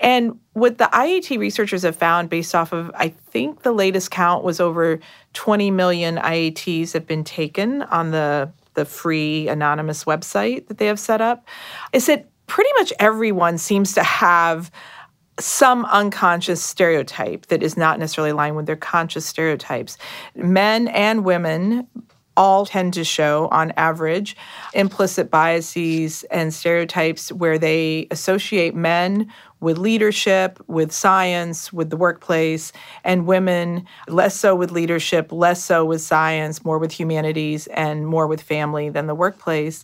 And 0.00 0.38
what 0.52 0.78
the 0.78 0.88
IAT 0.92 1.38
researchers 1.38 1.82
have 1.82 1.96
found, 1.96 2.28
based 2.28 2.54
off 2.54 2.72
of, 2.72 2.90
I 2.94 3.08
think 3.08 3.62
the 3.62 3.72
latest 3.72 4.10
count 4.10 4.44
was 4.44 4.60
over 4.60 5.00
20 5.32 5.70
million 5.70 6.16
IATs 6.16 6.92
have 6.92 7.06
been 7.06 7.24
taken 7.24 7.82
on 7.82 8.10
the, 8.10 8.50
the 8.74 8.84
free 8.84 9.48
anonymous 9.48 10.04
website 10.04 10.68
that 10.68 10.78
they 10.78 10.86
have 10.86 11.00
set 11.00 11.20
up, 11.20 11.46
is 11.92 12.06
that 12.06 12.28
pretty 12.46 12.70
much 12.78 12.92
everyone 12.98 13.58
seems 13.58 13.94
to 13.94 14.02
have 14.02 14.70
some 15.38 15.84
unconscious 15.86 16.62
stereotype 16.62 17.46
that 17.46 17.62
is 17.62 17.76
not 17.76 17.98
necessarily 17.98 18.30
aligned 18.30 18.56
with 18.56 18.66
their 18.66 18.76
conscious 18.76 19.26
stereotypes. 19.26 19.98
Men 20.34 20.88
and 20.88 21.24
women 21.24 21.86
all 22.36 22.66
tend 22.66 22.94
to 22.94 23.04
show, 23.04 23.48
on 23.50 23.72
average, 23.76 24.36
implicit 24.74 25.30
biases 25.30 26.24
and 26.24 26.52
stereotypes 26.52 27.32
where 27.32 27.58
they 27.58 28.06
associate 28.10 28.74
men 28.74 29.32
with 29.66 29.78
leadership, 29.78 30.62
with 30.68 30.92
science, 30.92 31.72
with 31.72 31.90
the 31.90 31.96
workplace, 31.96 32.72
and 33.02 33.26
women 33.26 33.84
less 34.06 34.38
so 34.38 34.54
with 34.54 34.70
leadership, 34.70 35.32
less 35.32 35.64
so 35.64 35.84
with 35.84 36.00
science, 36.00 36.64
more 36.64 36.78
with 36.78 36.92
humanities, 36.92 37.66
and 37.74 38.06
more 38.06 38.28
with 38.28 38.40
family 38.40 38.90
than 38.90 39.08
the 39.08 39.14
workplace. 39.14 39.82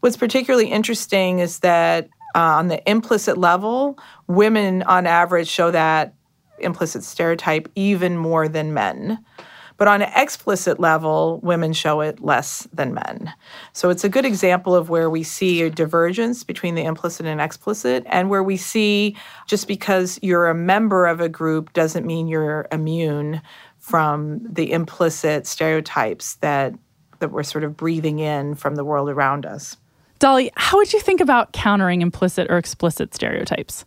What's 0.00 0.16
particularly 0.16 0.68
interesting 0.70 1.40
is 1.40 1.58
that 1.58 2.08
uh, 2.34 2.38
on 2.38 2.68
the 2.68 2.80
implicit 2.90 3.36
level, 3.36 3.98
women 4.28 4.82
on 4.84 5.06
average 5.06 5.48
show 5.48 5.70
that 5.72 6.14
implicit 6.58 7.04
stereotype 7.04 7.70
even 7.74 8.16
more 8.16 8.48
than 8.48 8.72
men. 8.72 9.22
But 9.78 9.88
on 9.88 10.02
an 10.02 10.10
explicit 10.14 10.80
level, 10.80 11.40
women 11.42 11.72
show 11.72 12.00
it 12.00 12.20
less 12.20 12.66
than 12.72 12.94
men. 12.94 13.32
So 13.72 13.90
it's 13.90 14.04
a 14.04 14.08
good 14.08 14.24
example 14.26 14.74
of 14.74 14.90
where 14.90 15.08
we 15.08 15.22
see 15.22 15.62
a 15.62 15.70
divergence 15.70 16.42
between 16.44 16.74
the 16.74 16.82
implicit 16.82 17.26
and 17.26 17.40
explicit, 17.40 18.02
and 18.06 18.28
where 18.28 18.42
we 18.42 18.56
see 18.56 19.16
just 19.46 19.68
because 19.68 20.18
you're 20.20 20.48
a 20.48 20.54
member 20.54 21.06
of 21.06 21.20
a 21.20 21.28
group 21.28 21.72
doesn't 21.72 22.04
mean 22.04 22.26
you're 22.26 22.66
immune 22.72 23.40
from 23.78 24.40
the 24.44 24.72
implicit 24.72 25.46
stereotypes 25.46 26.34
that, 26.36 26.74
that 27.20 27.30
we're 27.30 27.44
sort 27.44 27.62
of 27.62 27.76
breathing 27.76 28.18
in 28.18 28.56
from 28.56 28.74
the 28.74 28.84
world 28.84 29.08
around 29.08 29.46
us. 29.46 29.76
Dolly, 30.18 30.50
how 30.56 30.76
would 30.78 30.92
you 30.92 30.98
think 30.98 31.20
about 31.20 31.52
countering 31.52 32.02
implicit 32.02 32.50
or 32.50 32.58
explicit 32.58 33.14
stereotypes? 33.14 33.84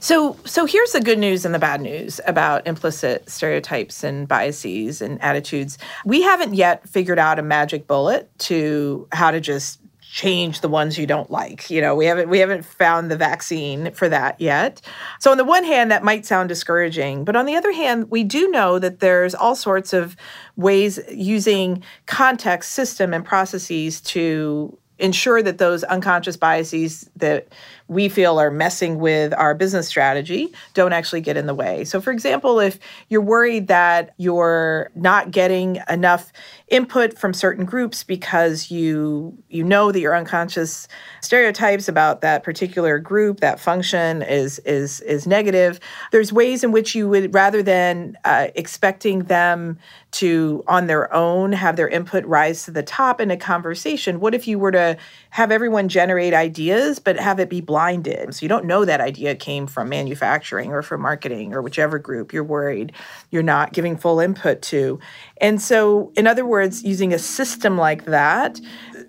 So, 0.00 0.36
so 0.44 0.66
here's 0.66 0.92
the 0.92 1.00
good 1.00 1.18
news 1.18 1.44
and 1.44 1.54
the 1.54 1.60
bad 1.60 1.80
news 1.80 2.20
about 2.26 2.66
implicit 2.66 3.30
stereotypes 3.30 4.02
and 4.02 4.26
biases 4.26 5.00
and 5.00 5.22
attitudes. 5.22 5.78
We 6.04 6.22
haven't 6.22 6.54
yet 6.54 6.88
figured 6.88 7.20
out 7.20 7.38
a 7.38 7.42
magic 7.42 7.86
bullet 7.86 8.28
to 8.40 9.06
how 9.12 9.30
to 9.30 9.40
just 9.40 9.78
change 10.12 10.60
the 10.60 10.68
ones 10.68 10.98
you 10.98 11.06
don't 11.06 11.30
like. 11.30 11.70
You 11.70 11.80
know, 11.80 11.94
we 11.94 12.04
haven't 12.04 12.28
we 12.28 12.38
haven't 12.38 12.64
found 12.64 13.10
the 13.10 13.16
vaccine 13.16 13.92
for 13.92 14.10
that 14.10 14.38
yet. 14.38 14.82
So 15.20 15.30
on 15.30 15.38
the 15.38 15.44
one 15.44 15.64
hand 15.64 15.90
that 15.90 16.04
might 16.04 16.26
sound 16.26 16.50
discouraging, 16.50 17.24
but 17.24 17.34
on 17.34 17.46
the 17.46 17.56
other 17.56 17.72
hand, 17.72 18.10
we 18.10 18.22
do 18.22 18.50
know 18.50 18.78
that 18.78 19.00
there's 19.00 19.34
all 19.34 19.56
sorts 19.56 19.94
of 19.94 20.14
ways 20.56 21.00
using 21.10 21.82
context, 22.04 22.72
system 22.72 23.14
and 23.14 23.24
processes 23.24 24.02
to 24.02 24.76
ensure 24.98 25.42
that 25.42 25.58
those 25.58 25.82
unconscious 25.84 26.36
biases 26.36 27.08
that 27.16 27.48
we 27.92 28.08
feel 28.08 28.38
are 28.38 28.50
messing 28.50 28.98
with 28.98 29.32
our 29.34 29.54
business 29.54 29.86
strategy 29.86 30.52
don't 30.74 30.92
actually 30.92 31.20
get 31.20 31.36
in 31.36 31.46
the 31.46 31.54
way. 31.54 31.84
So, 31.84 32.00
for 32.00 32.10
example, 32.10 32.60
if 32.60 32.78
you're 33.08 33.20
worried 33.20 33.68
that 33.68 34.14
you're 34.16 34.90
not 34.94 35.30
getting 35.30 35.80
enough 35.88 36.32
input 36.68 37.18
from 37.18 37.34
certain 37.34 37.66
groups 37.66 38.02
because 38.02 38.70
you 38.70 39.36
you 39.50 39.62
know 39.62 39.92
that 39.92 40.00
your 40.00 40.16
unconscious 40.16 40.88
stereotypes 41.20 41.86
about 41.86 42.22
that 42.22 42.42
particular 42.42 42.98
group, 42.98 43.40
that 43.40 43.60
function 43.60 44.22
is 44.22 44.58
is 44.60 45.00
is 45.02 45.26
negative, 45.26 45.78
there's 46.10 46.32
ways 46.32 46.64
in 46.64 46.72
which 46.72 46.94
you 46.94 47.08
would 47.08 47.34
rather 47.34 47.62
than 47.62 48.16
uh, 48.24 48.48
expecting 48.54 49.24
them 49.24 49.78
to 50.12 50.62
on 50.66 50.86
their 50.86 51.12
own 51.12 51.52
have 51.52 51.76
their 51.76 51.88
input 51.88 52.24
rise 52.24 52.64
to 52.64 52.70
the 52.70 52.82
top 52.82 53.20
in 53.20 53.30
a 53.30 53.36
conversation. 53.36 54.20
What 54.20 54.34
if 54.34 54.46
you 54.46 54.58
were 54.58 54.72
to 54.72 54.96
have 55.30 55.50
everyone 55.50 55.88
generate 55.88 56.34
ideas, 56.34 56.98
but 56.98 57.16
have 57.16 57.40
it 57.40 57.48
be 57.48 57.60
blinded. 57.82 58.32
So 58.32 58.44
you 58.44 58.48
don't 58.48 58.64
know 58.64 58.84
that 58.84 59.00
idea 59.00 59.34
came 59.34 59.66
from 59.66 59.88
manufacturing 59.88 60.70
or 60.70 60.82
from 60.82 61.00
marketing 61.00 61.52
or 61.52 61.60
whichever 61.62 61.98
group 61.98 62.32
you're 62.32 62.44
worried 62.44 62.92
you're 63.30 63.42
not 63.42 63.72
giving 63.72 63.96
full 63.96 64.20
input 64.20 64.62
to. 64.62 65.00
And 65.38 65.60
so, 65.60 66.12
in 66.16 66.28
other 66.28 66.46
words, 66.46 66.84
using 66.84 67.12
a 67.12 67.18
system 67.18 67.76
like 67.76 68.04
that, 68.04 68.60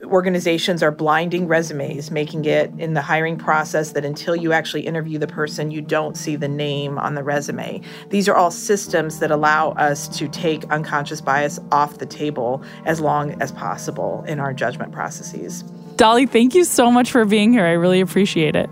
organizations 0.05 0.81
are 0.81 0.91
blinding 0.91 1.47
resumes, 1.47 2.09
making 2.09 2.45
it 2.45 2.71
in 2.79 2.95
the 2.95 3.01
hiring 3.01 3.37
process 3.37 3.91
that 3.91 4.05
until 4.05 4.35
you 4.35 4.53
actually 4.53 4.87
interview 4.87 5.19
the 5.19 5.27
person, 5.27 5.69
you 5.69 5.81
don't 5.81 6.17
see 6.17 6.35
the 6.35 6.47
name 6.47 6.97
on 6.97 7.13
the 7.13 7.23
resume. 7.23 7.79
These 8.09 8.27
are 8.27 8.35
all 8.35 8.49
systems 8.49 9.19
that 9.19 9.29
allow 9.29 9.73
us 9.73 10.07
to 10.17 10.27
take 10.27 10.63
unconscious 10.71 11.21
bias 11.21 11.59
off 11.71 11.99
the 11.99 12.07
table 12.07 12.63
as 12.85 12.99
long 12.99 13.39
as 13.39 13.51
possible 13.51 14.23
in 14.27 14.39
our 14.39 14.51
judgment 14.51 14.91
processes. 14.91 15.63
Dolly, 16.03 16.25
thank 16.25 16.53
you 16.53 16.65
so 16.65 16.91
much 16.91 17.11
for 17.11 17.23
being 17.23 17.53
here. 17.53 17.63
I 17.63 17.71
really 17.71 18.01
appreciate 18.01 18.57
it. 18.57 18.69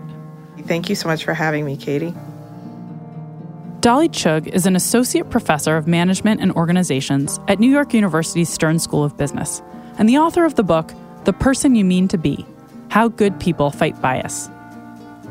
Thank 0.66 0.90
you 0.90 0.94
so 0.94 1.08
much 1.08 1.24
for 1.24 1.32
having 1.32 1.64
me, 1.64 1.78
Katie. 1.78 2.14
Dolly 3.80 4.10
Chugh 4.10 4.48
is 4.48 4.66
an 4.66 4.76
associate 4.76 5.30
professor 5.30 5.78
of 5.78 5.86
management 5.86 6.42
and 6.42 6.52
organizations 6.52 7.40
at 7.48 7.58
New 7.58 7.70
York 7.70 7.94
University's 7.94 8.50
Stern 8.50 8.78
School 8.78 9.02
of 9.02 9.16
Business 9.16 9.62
and 9.96 10.10
the 10.10 10.18
author 10.18 10.44
of 10.44 10.56
the 10.56 10.62
book, 10.62 10.92
The 11.24 11.32
Person 11.32 11.74
You 11.74 11.86
Mean 11.86 12.06
to 12.08 12.18
Be 12.18 12.44
How 12.90 13.08
Good 13.08 13.40
People 13.40 13.70
Fight 13.70 13.98
Bias. 14.02 14.50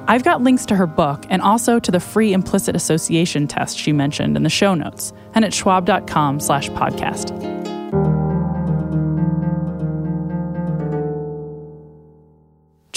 I've 0.08 0.24
got 0.24 0.42
links 0.42 0.66
to 0.66 0.76
her 0.78 0.88
book 0.88 1.24
and 1.30 1.40
also 1.44 1.80
to 1.80 1.92
the 1.92 2.00
free 2.00 2.34
implicit 2.34 2.76
association 2.76 3.48
test 3.48 3.78
she 3.78 3.94
mentioned 3.94 4.36
in 4.36 4.42
the 4.42 4.50
show 4.50 4.74
notes 4.74 5.14
and 5.36 5.46
at 5.46 5.54
schwab.com 5.54 6.40
slash 6.40 6.68
podcast. 6.70 7.61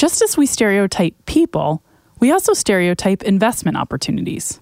Just 0.04 0.20
as 0.20 0.36
we 0.36 0.44
stereotype 0.44 1.14
people, 1.24 1.82
we 2.20 2.30
also 2.30 2.52
stereotype 2.52 3.22
investment 3.22 3.78
opportunities. 3.78 4.60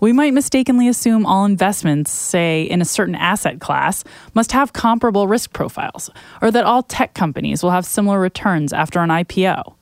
We 0.00 0.14
might 0.14 0.32
mistakenly 0.32 0.88
assume 0.88 1.26
all 1.26 1.44
investments, 1.44 2.10
say 2.10 2.62
in 2.62 2.80
a 2.80 2.86
certain 2.86 3.14
asset 3.14 3.60
class, 3.60 4.02
must 4.32 4.52
have 4.52 4.72
comparable 4.72 5.28
risk 5.28 5.52
profiles, 5.52 6.08
or 6.40 6.50
that 6.50 6.64
all 6.64 6.82
tech 6.82 7.12
companies 7.12 7.62
will 7.62 7.72
have 7.72 7.84
similar 7.84 8.18
returns 8.18 8.72
after 8.72 9.00
an 9.00 9.10
IPO. 9.10 9.74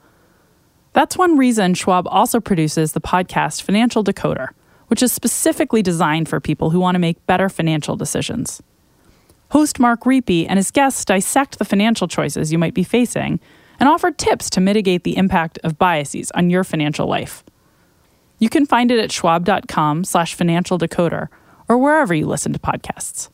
That's 0.92 1.16
one 1.16 1.38
reason 1.38 1.74
Schwab 1.74 2.09
also 2.09 2.40
produces 2.40 2.90
the 2.90 3.00
podcast 3.00 3.62
Financial 3.62 4.03
Decoder, 4.03 4.48
which 4.88 5.05
is 5.05 5.12
specifically 5.12 5.83
designed 5.83 6.29
for 6.29 6.40
people 6.40 6.70
who 6.70 6.81
want 6.81 6.96
to 6.96 6.98
make 6.98 7.24
better 7.26 7.48
financial 7.48 7.94
decisions. 7.94 8.61
Host 9.50 9.79
Mark 9.79 10.00
Riepe 10.00 10.46
and 10.48 10.59
his 10.59 10.72
guests 10.72 11.05
dissect 11.05 11.61
the 11.61 11.64
financial 11.64 12.09
choices 12.09 12.50
you 12.50 12.59
might 12.59 12.74
be 12.74 12.83
facing 12.83 13.38
and 13.81 13.88
offer 13.88 14.11
tips 14.11 14.51
to 14.51 14.61
mitigate 14.61 15.03
the 15.03 15.16
impact 15.16 15.59
of 15.64 15.79
biases 15.79 16.31
on 16.33 16.51
your 16.51 16.62
financial 16.62 17.09
life. 17.09 17.43
You 18.38 18.49
can 18.49 18.66
find 18.66 18.90
it 18.90 19.01
at 19.01 19.11
schwab.com 19.11 20.05
slash 20.05 20.35
financial 20.35 20.79
decoder 20.79 21.29
or 21.69 21.79
wherever 21.79 22.14
you 22.14 22.27
listen 22.27 22.53
to 22.53 22.59
podcasts. 22.59 23.31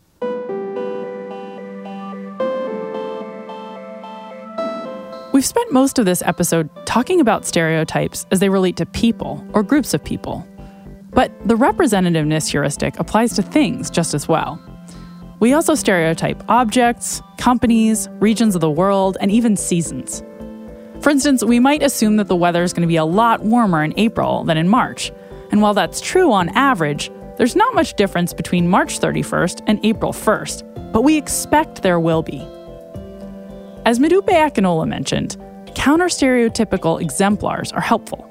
We've 5.33 5.45
spent 5.45 5.71
most 5.71 5.99
of 5.99 6.07
this 6.07 6.23
episode 6.23 6.71
talking 6.87 7.21
about 7.21 7.45
stereotypes 7.45 8.25
as 8.31 8.41
they 8.41 8.49
relate 8.49 8.77
to 8.77 8.87
people 8.87 9.47
or 9.53 9.63
groups 9.63 9.93
of 9.93 10.03
people. 10.03 10.47
But 11.11 11.31
the 11.47 11.57
representativeness 11.57 12.49
heuristic 12.49 12.99
applies 12.99 13.35
to 13.35 13.43
things 13.43 13.91
just 13.91 14.15
as 14.15 14.29
well. 14.29 14.59
We 15.39 15.53
also 15.53 15.75
stereotype 15.75 16.43
objects, 16.49 17.21
companies, 17.37 18.09
regions 18.15 18.55
of 18.55 18.63
the 18.63 18.71
world, 18.71 19.19
and 19.21 19.31
even 19.31 19.57
seasons. 19.57 20.23
For 21.01 21.11
instance, 21.11 21.45
we 21.45 21.61
might 21.61 21.83
assume 21.83 22.17
that 22.17 22.29
the 22.29 22.37
weather 22.37 22.63
is 22.63 22.73
going 22.73 22.83
to 22.83 22.89
be 22.89 22.97
a 22.97 23.05
lot 23.05 23.43
warmer 23.43 23.85
in 23.85 23.95
April 23.97 24.45
than 24.45 24.57
in 24.57 24.69
March. 24.69 25.13
And 25.51 25.63
while 25.63 25.75
that's 25.75 26.01
true 26.01 26.33
on 26.33 26.49
average, 26.51 27.11
there's 27.37 27.55
not 27.55 27.75
much 27.75 27.95
difference 27.95 28.33
between 28.33 28.69
March 28.69 28.99
31st 28.99 29.63
and 29.67 29.79
April 29.85 30.13
1st, 30.13 30.93
but 30.93 31.03
we 31.03 31.17
expect 31.17 31.83
there 31.83 32.01
will 32.01 32.23
be. 32.23 32.41
As 33.85 33.99
Modupe 33.99 34.29
Akinola 34.29 34.89
mentioned, 34.89 35.37
counter 35.75 36.07
stereotypical 36.07 37.01
exemplars 37.01 37.71
are 37.73 37.81
helpful. 37.81 38.29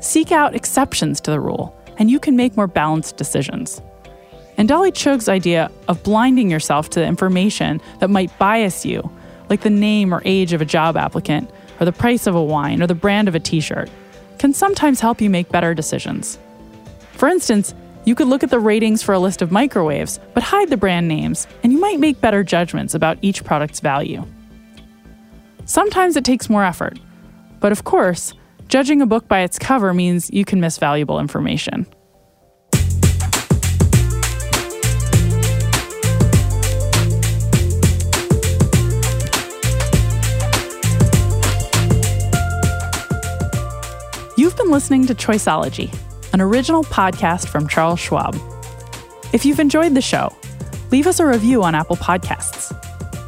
Seek 0.00 0.32
out 0.32 0.54
exceptions 0.54 1.20
to 1.22 1.30
the 1.30 1.40
rule, 1.40 1.74
and 1.98 2.10
you 2.10 2.18
can 2.18 2.36
make 2.36 2.56
more 2.56 2.66
balanced 2.66 3.16
decisions. 3.16 3.80
And 4.58 4.68
Dolly 4.68 4.92
Chugh's 4.92 5.28
idea 5.28 5.70
of 5.88 6.02
blinding 6.02 6.50
yourself 6.50 6.90
to 6.90 7.00
the 7.00 7.06
information 7.06 7.80
that 8.00 8.10
might 8.10 8.36
bias 8.38 8.84
you, 8.84 9.10
like 9.48 9.62
the 9.62 9.70
name 9.70 10.12
or 10.12 10.20
age 10.24 10.52
of 10.52 10.60
a 10.60 10.66
job 10.66 10.96
applicant, 10.96 11.50
or 11.80 11.86
the 11.86 11.92
price 11.92 12.26
of 12.26 12.34
a 12.34 12.42
wine, 12.42 12.82
or 12.82 12.86
the 12.86 12.94
brand 12.94 13.26
of 13.26 13.34
a 13.34 13.40
t 13.40 13.60
shirt, 13.60 13.90
can 14.38 14.52
sometimes 14.52 15.00
help 15.00 15.20
you 15.20 15.30
make 15.30 15.48
better 15.48 15.74
decisions. 15.74 16.38
For 17.12 17.28
instance, 17.28 17.74
you 18.04 18.14
could 18.14 18.28
look 18.28 18.42
at 18.42 18.50
the 18.50 18.60
ratings 18.60 19.02
for 19.02 19.12
a 19.12 19.18
list 19.18 19.42
of 19.42 19.52
microwaves, 19.52 20.20
but 20.34 20.42
hide 20.42 20.70
the 20.70 20.76
brand 20.76 21.08
names, 21.08 21.46
and 21.62 21.72
you 21.72 21.78
might 21.78 22.00
make 22.00 22.20
better 22.20 22.42
judgments 22.42 22.94
about 22.94 23.18
each 23.22 23.44
product's 23.44 23.80
value. 23.80 24.24
Sometimes 25.64 26.16
it 26.16 26.24
takes 26.24 26.48
more 26.48 26.64
effort, 26.64 26.98
but 27.60 27.72
of 27.72 27.84
course, 27.84 28.32
judging 28.68 29.02
a 29.02 29.06
book 29.06 29.28
by 29.28 29.40
its 29.40 29.58
cover 29.58 29.92
means 29.92 30.30
you 30.30 30.44
can 30.44 30.60
miss 30.60 30.78
valuable 30.78 31.20
information. 31.20 31.86
Listening 44.90 45.06
to 45.06 45.14
Choiceology, 45.14 45.96
an 46.32 46.40
original 46.40 46.82
podcast 46.82 47.46
from 47.46 47.68
Charles 47.68 48.00
Schwab. 48.00 48.34
If 49.32 49.44
you've 49.44 49.60
enjoyed 49.60 49.94
the 49.94 50.00
show, 50.00 50.34
leave 50.90 51.06
us 51.06 51.20
a 51.20 51.26
review 51.26 51.62
on 51.62 51.76
Apple 51.76 51.94
Podcasts. 51.94 52.72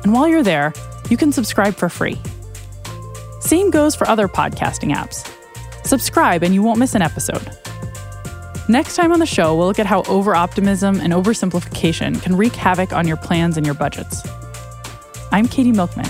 And 0.03 0.13
while 0.13 0.27
you're 0.27 0.43
there, 0.43 0.73
you 1.09 1.17
can 1.17 1.31
subscribe 1.31 1.77
for 1.77 1.89
free. 1.89 2.21
Same 3.39 3.71
goes 3.71 3.95
for 3.95 4.09
other 4.09 4.27
podcasting 4.27 4.93
apps. 4.93 5.31
Subscribe 5.87 6.43
and 6.43 6.53
you 6.53 6.65
won't 6.65 6.81
miss 6.81 6.97
an 6.97 7.03
episode. 7.03 7.57
Next 8.69 8.97
time 8.97 9.13
on 9.13 9.21
the 9.21 9.25
show, 9.25 9.55
we'll 9.55 9.69
look 9.69 9.79
at 9.79 9.87
how 9.87 10.03
over 10.09 10.35
optimism 10.35 10.99
and 10.99 11.13
oversimplification 11.13 12.21
can 12.21 12.37
wreak 12.37 12.57
havoc 12.57 12.93
on 12.93 13.07
your 13.07 13.19
plans 13.19 13.57
and 13.57 13.65
your 13.65 13.77
budgets. 13.77 14.27
I'm 15.31 15.47
Katie 15.47 15.71
Milkman. 15.71 16.09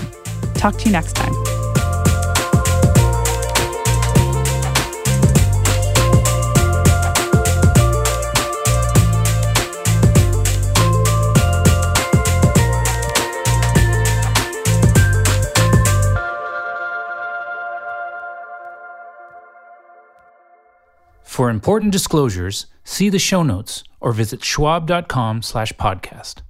Talk 0.55 0.77
to 0.77 0.85
you 0.85 0.91
next 0.91 1.13
time. 1.13 1.52
For 21.33 21.49
important 21.49 21.91
disclosures, 21.91 22.67
see 22.83 23.09
the 23.09 23.17
show 23.17 23.41
notes 23.41 23.83
or 23.99 24.13
visit 24.13 24.43
schwab.com 24.43 25.41
slash 25.41 25.73
podcast. 25.73 26.43